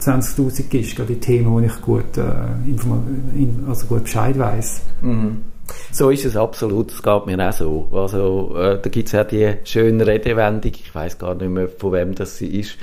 20'000 0.00 0.68
gibst, 0.68 0.96
gerade 0.96 1.14
die 1.14 1.20
Themen, 1.20 1.52
wo 1.52 1.60
ich 1.60 1.80
gut, 1.80 2.16
äh, 2.16 3.68
also 3.68 3.86
gut 3.86 4.04
Bescheid 4.04 4.38
weiss. 4.38 4.82
Mhm. 5.02 5.42
So 5.92 6.10
ist 6.10 6.24
es 6.24 6.36
absolut, 6.36 6.90
das 6.90 7.02
geht 7.02 7.26
mir 7.26 7.48
auch 7.48 7.52
so. 7.52 7.88
Also, 7.92 8.56
äh, 8.56 8.80
da 8.80 8.90
gibt 8.90 9.08
es 9.08 9.12
ja 9.12 9.24
die 9.24 9.54
schöne 9.64 10.06
Redewendung, 10.06 10.72
ich 10.74 10.94
weiß 10.94 11.18
gar 11.18 11.34
nicht 11.34 11.48
mehr, 11.48 11.68
von 11.68 11.92
wem 11.92 12.14
das 12.14 12.38
sie 12.38 12.58
ist, 12.58 12.76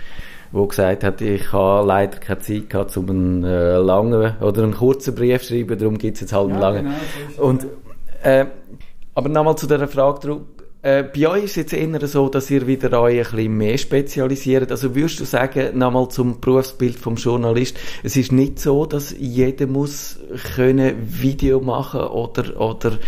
wo 0.51 0.67
gesagt 0.67 1.03
hat, 1.03 1.21
ich 1.21 1.51
habe 1.51 1.85
leider 1.85 2.17
keine 2.19 2.39
Zeit 2.39 2.69
gehabt, 2.69 2.95
um 2.95 3.09
einen 3.09 3.43
äh, 3.43 3.77
langen 3.77 4.35
oder 4.41 4.63
einen 4.63 4.73
kurzen 4.73 5.15
Brief 5.15 5.41
zu 5.41 5.55
schreiben, 5.55 5.77
darum 5.77 5.97
gibt 5.97 6.15
es 6.15 6.21
jetzt 6.21 6.33
halt 6.33 6.49
einen 6.49 6.61
ja, 6.61 6.69
langen. 6.69 6.85
Genau, 6.85 6.97
so 7.35 7.43
Und, 7.43 7.67
äh, 8.23 8.45
aber 9.15 9.29
nochmal 9.29 9.57
zu 9.57 9.67
dieser 9.67 9.87
Frage 9.87 10.19
äh, 10.83 11.03
bei 11.03 11.27
euch 11.27 11.45
ist 11.45 11.51
es 11.51 11.55
jetzt 11.55 11.73
eher 11.73 12.07
so, 12.07 12.29
dass 12.29 12.51
ihr 12.51 12.67
wieder 12.67 13.01
euch 13.01 13.17
ein 13.17 13.23
bisschen 13.23 13.57
mehr 13.57 13.77
spezialisiert. 13.77 14.71
Also 14.71 14.95
würdest 14.95 15.19
du 15.19 15.25
sagen, 15.25 15.77
nochmal 15.77 16.07
zum 16.09 16.39
Berufsbild 16.39 16.97
vom 16.97 17.15
Journalist, 17.15 17.77
es 18.03 18.15
ist 18.15 18.31
nicht 18.31 18.59
so, 18.59 18.85
dass 18.85 19.15
jeder 19.17 19.65
muss 19.65 20.19
können 20.55 20.95
Video 20.99 21.61
machen 21.61 22.01
oder, 22.01 22.61
oder, 22.61 22.99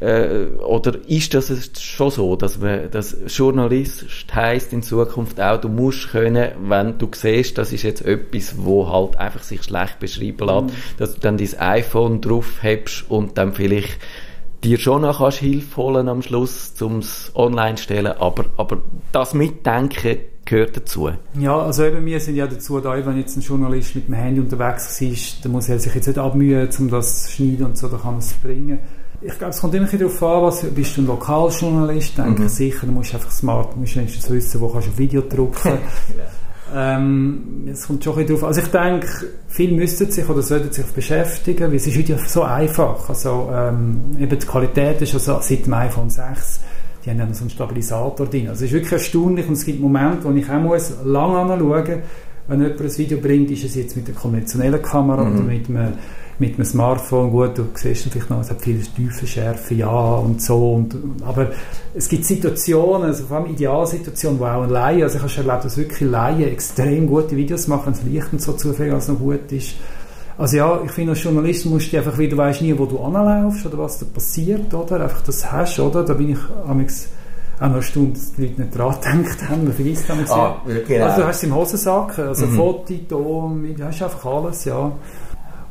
äh, 0.00 0.46
oder 0.58 0.98
ist 1.08 1.32
das 1.32 1.70
schon 1.80 2.10
so, 2.10 2.34
dass 2.34 2.58
man, 2.58 2.90
dass 2.90 3.16
Journalist 3.28 4.04
heisst 4.34 4.72
in 4.72 4.82
Zukunft 4.82 5.40
auch, 5.40 5.60
du 5.60 5.68
musst 5.68 6.10
können, 6.10 6.52
wenn 6.68 6.98
du 6.98 7.08
siehst, 7.14 7.56
das 7.56 7.72
ist 7.72 7.84
jetzt 7.84 8.04
etwas, 8.04 8.56
wo 8.58 8.90
halt 8.90 9.16
einfach 9.16 9.44
sich 9.44 9.62
schlecht 9.62 10.00
beschreiben 10.00 10.46
lässt, 10.46 10.62
mhm. 10.62 10.70
dass 10.98 11.14
du 11.14 11.20
dann 11.20 11.38
dein 11.38 11.58
iPhone 11.58 12.20
drauf 12.20 12.62
hebst 12.62 13.04
und 13.08 13.38
dann 13.38 13.52
vielleicht 13.52 13.98
dir 14.66 14.78
schon 14.78 15.02
noch 15.02 15.18
kannst 15.18 15.38
Hilfe 15.38 15.76
holen 15.76 16.08
am 16.08 16.22
Schluss, 16.22 16.74
um 16.80 16.98
es 16.98 17.30
online 17.34 17.76
zu 17.76 17.84
stellen, 17.84 18.12
aber, 18.18 18.46
aber 18.56 18.78
das 19.12 19.32
Mitdenken 19.32 20.18
gehört 20.44 20.76
dazu. 20.76 21.10
Ja, 21.38 21.58
also 21.58 21.84
eben 21.84 22.04
wir 22.04 22.18
sind 22.18 22.36
ja 22.36 22.46
dazu 22.46 22.80
da, 22.80 22.94
wenn 23.04 23.16
jetzt 23.16 23.36
ein 23.36 23.42
Journalist 23.42 23.94
mit 23.94 24.08
dem 24.08 24.14
Handy 24.14 24.40
unterwegs 24.40 25.00
ist, 25.00 25.44
dann 25.44 25.52
muss 25.52 25.68
er 25.68 25.78
sich 25.78 25.94
jetzt 25.94 26.08
nicht 26.08 26.18
abmühen, 26.18 26.68
um 26.78 26.90
das 26.90 27.24
zu 27.24 27.32
schneiden 27.32 27.66
und 27.66 27.78
so, 27.78 27.88
dann 27.88 28.00
kann 28.00 28.14
er 28.14 28.18
es 28.18 28.32
bringen. 28.34 28.78
Ich 29.20 29.38
glaube, 29.38 29.52
es 29.52 29.60
kommt 29.60 29.74
immer 29.74 29.86
darauf 29.86 30.22
an, 30.22 30.42
was, 30.42 30.62
bist 30.64 30.96
du 30.96 31.02
ein 31.02 31.06
Lokaljournalist, 31.06 32.18
denke 32.18 32.40
mhm. 32.40 32.46
ich 32.46 32.52
sicher, 32.52 32.86
du 32.86 32.92
musst 32.92 33.14
einfach 33.14 33.30
smart, 33.30 33.72
du 33.74 33.78
musst 33.78 33.96
wenigstens 33.96 34.28
wissen, 34.30 34.60
wo 34.60 34.68
kannst 34.68 34.88
du 34.88 34.92
ein 34.92 34.98
Video 34.98 35.22
drucken. 35.22 35.78
Ähm, 36.74 37.68
es 37.70 37.86
kommt 37.86 38.02
schon 38.02 38.18
ein 38.18 38.26
drauf. 38.26 38.44
Also 38.44 38.60
ich 38.60 38.68
denke, 38.68 39.06
viele 39.48 39.76
müssten 39.76 40.10
sich 40.10 40.28
oder 40.28 40.42
sollten 40.42 40.72
sich 40.72 40.86
beschäftigen, 40.86 41.68
weil 41.68 41.76
es 41.76 41.86
ist 41.86 41.96
heute 41.96 42.18
so 42.26 42.42
einfach. 42.42 43.08
Also 43.08 43.50
ähm, 43.54 44.16
eben 44.18 44.38
die 44.38 44.46
Qualität 44.46 45.00
ist 45.02 45.14
also 45.14 45.38
seit 45.40 45.66
dem 45.66 45.74
iPhone 45.74 46.10
6 46.10 46.60
die 47.06 47.10
haben 47.10 47.18
dann 47.18 47.34
so 47.34 47.42
einen 47.42 47.50
Stabilisator 47.50 48.26
drin. 48.26 48.48
Also 48.48 48.64
es 48.64 48.70
ist 48.70 48.72
wirklich 48.72 48.92
erstaunlich 48.92 49.46
und 49.46 49.52
es 49.52 49.64
gibt 49.64 49.80
Momente, 49.80 50.24
wo 50.24 50.32
ich 50.32 50.50
auch 50.50 50.60
muss 50.60 50.92
lange 51.04 51.38
anschauen, 51.38 52.02
wenn 52.48 52.62
jemand 52.62 52.80
ein 52.80 52.98
Video 52.98 53.18
bringt, 53.18 53.50
ist 53.50 53.64
es 53.64 53.74
jetzt 53.74 53.96
mit 53.96 54.08
der 54.08 54.14
konventionellen 54.14 54.82
Kamera 54.82 55.24
mhm. 55.24 55.34
oder 55.34 55.42
mit 55.44 55.68
einem 55.68 55.92
mit 56.38 56.54
einem 56.54 56.64
Smartphone, 56.64 57.30
gut, 57.30 57.56
du 57.56 57.66
siehst 57.74 58.04
vielleicht 58.04 58.28
noch, 58.28 58.40
es 58.40 58.50
hat 58.50 58.60
viele 58.60 58.80
Tiefenschärfe, 58.80 59.74
ja 59.74 59.88
und 59.88 60.42
so, 60.42 60.74
und, 60.74 60.94
aber 61.24 61.50
es 61.94 62.08
gibt 62.08 62.24
Situationen, 62.24 63.08
also 63.08 63.24
vor 63.24 63.38
allem 63.38 63.46
Idealsituationen, 63.46 64.38
wo 64.38 64.44
auch 64.44 64.62
ein 64.62 64.70
Laie, 64.70 65.02
also 65.02 65.16
ich 65.16 65.22
habe 65.22 65.30
schon 65.30 65.46
erlebt, 65.46 65.64
dass 65.64 65.76
wirklich 65.78 66.00
Laien 66.00 66.48
extrem 66.48 67.06
gute 67.06 67.36
Videos 67.36 67.68
machen, 67.68 67.86
wenn 67.86 67.92
es 67.94 68.02
Licht 68.02 68.32
und 68.32 68.42
so 68.42 68.52
zufällig 68.52 68.92
als 68.92 69.08
noch 69.08 69.18
gut 69.18 69.50
ist. 69.50 69.76
Also 70.38 70.58
ja, 70.58 70.80
ich 70.84 70.90
finde, 70.90 71.12
als 71.12 71.22
Journalist 71.22 71.64
musst 71.64 71.92
du 71.92 71.96
einfach 71.96 72.18
wieder, 72.18 72.36
weißt 72.36 72.60
nie, 72.60 72.78
wo 72.78 72.84
du 72.84 73.00
anlaufst 73.00 73.64
oder 73.64 73.78
was 73.78 73.98
da 73.98 74.04
passiert, 74.04 74.72
oder? 74.74 75.00
Einfach 75.00 75.22
das 75.22 75.50
hast, 75.50 75.80
oder? 75.80 76.04
Da 76.04 76.12
bin 76.12 76.32
ich 76.32 76.38
amigs 76.68 77.08
auch 77.58 77.68
noch 77.68 77.72
eine 77.74 77.82
Stunde, 77.82 78.12
dass 78.12 78.32
die 78.32 78.42
Leute 78.42 78.60
nicht 78.60 78.76
dran 78.76 78.94
gedacht 79.00 79.48
haben, 79.48 79.64
man 79.64 79.72
vergisst 79.72 80.10
dann 80.10 80.18
ah, 80.28 80.56
genau. 80.86 81.06
Also 81.06 81.22
du 81.22 81.26
hast 81.26 81.36
es 81.36 81.42
im 81.44 81.54
Hosensack, 81.54 82.18
also 82.18 82.46
mhm. 82.46 82.54
Foto, 82.54 82.94
Ton, 83.08 83.74
du 83.74 83.84
hast 83.84 84.02
einfach 84.02 84.26
alles, 84.26 84.64
ja. 84.66 84.92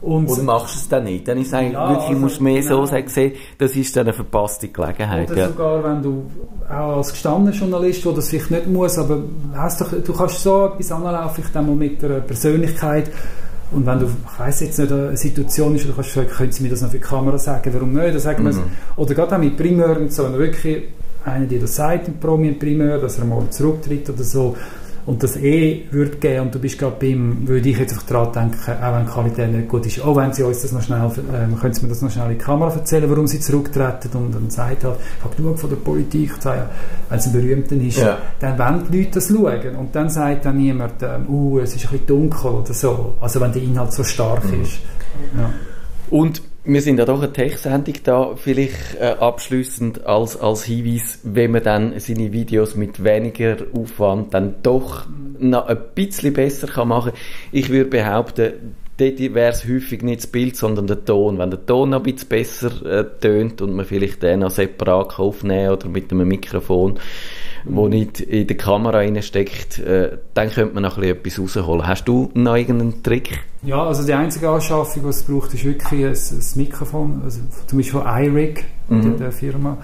Und, 0.06 0.28
und 0.28 0.46
machst 0.46 0.76
es 0.76 0.88
dann 0.88 1.06
nicht. 1.06 1.28
Dann 1.28 1.40
ist 1.40 1.52
eigentlich 1.52 1.74
ja, 1.74 1.90
wirklich, 1.90 2.10
also, 2.10 2.20
musst 2.20 2.40
mehr 2.40 2.62
genau. 2.62 2.82
so 2.82 2.86
sagen, 2.86 3.08
sehen, 3.08 3.34
das 3.58 3.76
ist 3.76 3.96
dann 3.96 4.04
eine 4.04 4.14
verpasste 4.14 4.68
Gelegenheit. 4.68 5.32
Oder 5.32 5.40
ja. 5.40 5.48
sogar, 5.48 5.84
wenn 5.84 6.04
du 6.04 6.26
auch 6.70 6.98
als 6.98 7.10
gestandener 7.10 7.56
Journalist, 7.56 8.06
der 8.06 8.12
das 8.14 8.30
vielleicht 8.30 8.52
nicht 8.52 8.68
muss, 8.68 9.00
aber 9.00 9.24
hast 9.56 9.82
doch, 9.82 9.92
du 9.92 10.14
kannst 10.14 10.44
so 10.44 10.68
etwas 10.68 10.92
anlaufen, 10.92 11.44
ich 11.48 11.54
mal 11.54 11.64
mit 11.64 12.02
der 12.04 12.20
Persönlichkeit, 12.20 13.10
und 13.72 13.86
wenn 13.88 14.00
du, 14.00 14.06
ich 14.06 14.40
weiss 14.40 14.60
jetzt 14.60 14.78
nicht, 14.78 14.92
eine 14.92 15.18
Situation 15.18 15.76
ist, 15.76 15.88
du 15.88 15.94
kannst 15.94 16.12
fragen, 16.12 16.30
können 16.30 16.52
Sie 16.52 16.62
mir 16.62 16.70
das 16.70 16.82
noch 16.82 16.92
für 16.92 16.98
die 16.98 17.04
Kamera 17.04 17.40
sagen, 17.40 17.74
warum 17.74 17.94
nicht? 17.94 18.14
Dann 18.14 18.20
sagen 18.20 18.44
mhm. 18.44 18.64
oder 18.96 19.16
gerade 19.16 19.36
auch 19.36 19.40
mit 19.40 19.58
Primeur 19.58 19.98
und 19.98 20.14
so, 20.14 20.24
wenn 20.24 20.38
wirklich 20.38 20.84
einer 21.26 21.48
dir 21.48 21.60
das 21.60 21.76
sagt 21.76 22.08
im 22.08 22.20
Promi 22.20 22.52
Primeur, 22.52 23.00
dass 23.00 23.18
er 23.18 23.26
mal 23.26 23.42
zurücktritt 23.50 24.08
oder 24.10 24.24
so, 24.24 24.56
und 25.06 25.22
das 25.22 25.38
eh 25.38 25.86
würde 25.92 26.18
geben 26.18 26.48
und 26.48 26.56
du 26.56 26.60
bist 26.60 26.80
gerade 26.80 26.96
beim, 27.00 27.48
würde 27.48 27.70
ich 27.70 27.78
jetzt 27.78 27.94
einfach 27.94 28.08
daran 28.08 28.34
denken, 28.34 28.84
auch 28.84 28.94
wenn 28.94 29.06
die 29.06 29.12
Qualität 29.12 29.52
nicht 29.52 29.68
gut 29.68 29.86
ist, 29.86 30.04
oh, 30.04 30.16
wenn 30.16 30.34
sie 30.34 30.44
uns 30.44 30.62
das 30.64 30.72
noch 30.72 30.82
schnell, 30.82 31.06
äh, 31.06 31.60
können 31.60 31.74
sie 31.74 31.84
mir 31.84 31.90
das 31.90 32.02
noch 32.02 32.10
schnell 32.10 32.32
in 32.32 32.38
die 32.38 32.44
Kamera 32.44 32.74
erzählen, 32.74 33.10
warum 33.10 33.28
sie 33.28 33.40
zurücktreten 33.40 34.10
und 34.18 34.34
dann 34.34 34.50
sagt 34.50 34.84
halt, 34.84 34.98
ich 35.18 35.24
habe 35.24 35.36
genug 35.36 35.60
von 35.60 35.70
der 35.70 35.78
Politik, 35.78 36.32
wenn 36.44 37.18
es 37.20 37.28
ein 37.28 37.34
Berühmter 37.34 37.76
ist, 37.76 37.98
ja. 38.00 38.18
dann 38.40 38.58
wollen 38.58 38.84
die 38.92 38.98
Leute 39.00 39.12
das 39.12 39.28
schauen 39.28 39.76
und 39.76 39.96
dann 39.96 40.10
sagt 40.10 40.46
dann 40.46 40.58
niemand, 40.58 41.04
ähm, 41.04 41.30
uh, 41.30 41.60
es 41.60 41.76
ist 41.76 41.86
ein 41.86 41.92
bisschen 41.92 42.08
dunkel 42.08 42.52
oder 42.52 42.74
so, 42.74 43.16
also 43.22 43.40
wenn 43.42 43.52
der 43.52 43.62
Inhalt 43.62 43.94
so 43.94 44.04
stark 44.04 44.44
mhm. 44.52 44.64
ist. 44.64 44.80
Ja. 45.38 45.52
Und 46.10 46.42
wir 46.66 46.82
sind 46.82 46.98
ja 46.98 47.06
doch 47.06 47.22
eine 47.22 47.32
Tech-Sendung 47.32 47.96
da, 48.04 48.36
vielleicht 48.36 48.96
äh, 49.00 49.16
abschließend 49.20 50.06
als, 50.06 50.36
als 50.38 50.64
Hinweis, 50.64 51.20
wenn 51.24 51.52
man 51.52 51.64
dann 51.64 52.00
seine 52.00 52.34
Videos 52.34 52.76
mit 52.76 53.04
weniger 53.04 53.58
Aufwand 53.74 54.34
dann 54.34 54.56
doch 54.64 55.06
noch 55.38 55.68
ein 55.68 55.78
bisschen 55.94 56.34
besser 56.34 56.68
kann 56.68 56.88
machen 56.88 57.12
Ich 57.52 57.70
würde 57.70 57.90
behaupten, 57.90 58.76
dort 58.98 59.20
wäre 59.20 59.52
es 59.52 59.68
häufig 59.68 60.02
nicht 60.02 60.22
das 60.22 60.28
Bild, 60.28 60.56
sondern 60.56 60.88
der 60.88 61.04
Ton. 61.04 61.38
Wenn 61.38 61.50
der 61.50 61.66
Ton 61.66 61.90
noch 61.92 62.04
ein 62.04 62.14
bisschen 62.14 62.30
besser 62.30 62.86
äh, 62.86 63.06
tönt 63.20 63.62
und 63.62 63.74
man 63.76 63.86
vielleicht 63.86 64.24
den 64.24 64.40
noch 64.40 64.52
separat 64.52 65.20
aufnehmen 65.20 65.72
oder 65.72 65.88
mit 65.88 66.12
einem 66.12 66.28
Mikrofon, 66.28 67.00
wo 67.66 67.88
nicht 67.88 68.22
in 68.22 68.48
der 68.48 68.58
Kamera 68.58 68.98
reinsteckt, 68.98 69.80
äh, 69.80 70.18
dann 70.34 70.50
könnte 70.50 70.76
man 70.76 70.84
noch 70.84 70.98
ein 70.98 71.02
bisschen 71.22 71.40
etwas 71.40 71.58
rausholen. 71.58 71.88
Hast 71.88 72.08
du 72.08 72.30
noch 72.34 72.56
irgendeinen 72.56 73.04
Trick? 73.04 73.40
Ja, 73.64 73.84
also 73.84 74.06
die 74.06 74.14
einzige 74.14 74.50
Anschaffung, 74.50 75.04
die 75.04 75.10
es 75.10 75.24
braucht, 75.24 75.54
ist 75.54 75.66
wirklich 75.66 76.06
ein, 76.06 76.12
ein 76.12 76.44
Mikrofon, 76.56 77.22
also 77.24 77.40
zum 77.68 77.80
Beispiel 77.80 78.02
von 78.02 78.08
iRig, 78.08 78.66
mhm. 78.88 79.18
der 79.18 79.32
Firma. 79.32 79.78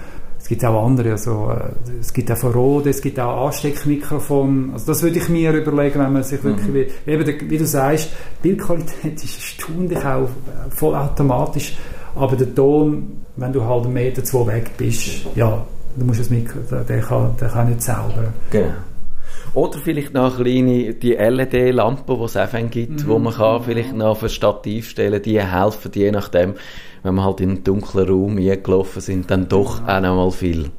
Es 0.51 0.57
gibt 0.57 0.65
auch 0.65 0.85
andere, 0.85 1.11
also 1.11 1.49
äh, 1.49 1.99
es 2.01 2.11
gibt 2.11 2.29
auch 2.29 2.35
von 2.35 2.51
Rode, 2.51 2.89
es 2.89 3.01
gibt 3.01 3.17
auch 3.21 3.45
Ansteckmikrofon. 3.45 4.71
Also 4.73 4.87
das 4.87 5.01
würde 5.01 5.19
ich 5.19 5.29
mir 5.29 5.53
überlegen, 5.53 6.01
wenn 6.01 6.11
man 6.11 6.23
sich 6.23 6.43
wirklich, 6.43 6.67
mhm. 6.67 6.73
wie, 7.05 7.09
eben, 7.09 7.49
wie 7.49 7.57
du 7.57 7.65
sagst, 7.65 8.09
die 8.43 8.49
Bildqualität 8.49 9.13
ist 9.23 9.37
erstaunlich 9.37 10.03
auch 10.03 10.27
voll 10.71 10.93
automatisch, 10.93 11.77
aber 12.15 12.35
der 12.35 12.53
Ton, 12.53 13.21
wenn 13.37 13.53
du 13.53 13.63
halt 13.63 13.85
einen 13.85 13.93
Meter, 13.93 14.25
zwei 14.25 14.47
weg 14.47 14.71
bist, 14.75 15.25
ja, 15.35 15.65
du 15.95 16.05
musst 16.05 16.19
es 16.19 16.29
mit, 16.29 16.49
der 16.69 16.99
kann, 16.99 17.33
der 17.39 17.47
kann 17.47 17.69
nicht 17.69 17.81
zaubern. 17.81 18.33
Genau. 18.49 18.73
Oder 19.53 19.79
vielleicht 19.79 20.13
noch 20.13 20.35
eine 20.35 20.43
kleine, 20.43 20.93
die 20.95 21.13
LED-Lampe, 21.13 22.17
die 22.17 22.23
es 22.23 22.33
FM 22.33 22.69
gibt, 22.69 23.03
mhm. 23.03 23.07
wo 23.07 23.19
man 23.19 23.33
kann 23.33 23.63
vielleicht 23.63 23.95
noch 23.95 24.07
auf 24.07 24.23
ein 24.23 24.29
Stativ 24.29 24.89
stellen, 24.89 25.21
die 25.21 25.41
helfen, 25.41 25.91
je 25.93 26.11
nachdem, 26.11 26.55
wenn 27.03 27.15
man 27.15 27.25
halt 27.25 27.41
in 27.41 27.49
einen 27.49 27.63
dunklen 27.63 28.07
Raum 28.07 28.37
eingelaufen 28.37 29.01
sind, 29.01 29.31
dann 29.31 29.47
doch 29.47 29.85
ja. 29.87 29.97
auch 29.97 30.01
noch 30.01 30.15
mal 30.15 30.31
viel. 30.31 30.69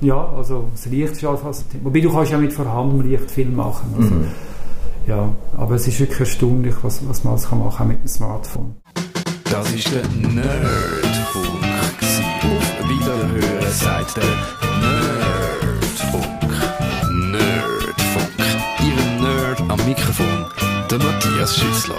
Ja, 0.00 0.28
also 0.36 0.64
das 0.72 0.86
Licht 0.86 1.12
ist 1.12 1.24
auch 1.24 1.38
fast... 1.38 1.64
Wobei 1.82 2.00
du 2.00 2.12
kannst 2.12 2.32
ja 2.32 2.38
mit 2.38 2.52
vorhandenem 2.52 3.10
Licht 3.10 3.30
viel 3.30 3.48
machen. 3.48 3.94
Also, 3.96 4.14
mhm. 4.14 4.26
Ja, 5.06 5.30
aber 5.56 5.76
es 5.76 5.86
ist 5.86 6.00
wirklich 6.00 6.20
erstaunlich, 6.20 6.74
was, 6.82 7.08
was 7.08 7.22
man 7.22 7.34
alles 7.34 7.48
kann 7.48 7.60
machen 7.60 7.88
mit 7.88 8.00
dem 8.00 8.08
Smartphone. 8.08 8.74
Das 9.44 9.72
ist 9.72 9.90
der 9.94 10.02
Nerdfunk. 10.08 11.64
Auf 12.42 12.88
Wiederhören 12.88 13.70
sagt 13.72 14.16
der 14.16 14.24
Nerdfunk. 14.82 16.26
Nerdfunk. 17.30 18.30
Ihr 18.80 19.22
Nerd 19.22 19.60
am 19.68 19.86
Mikrofon, 19.86 20.44
der 20.90 20.98
Matthias 20.98 21.56
Schüssler. 21.56 21.96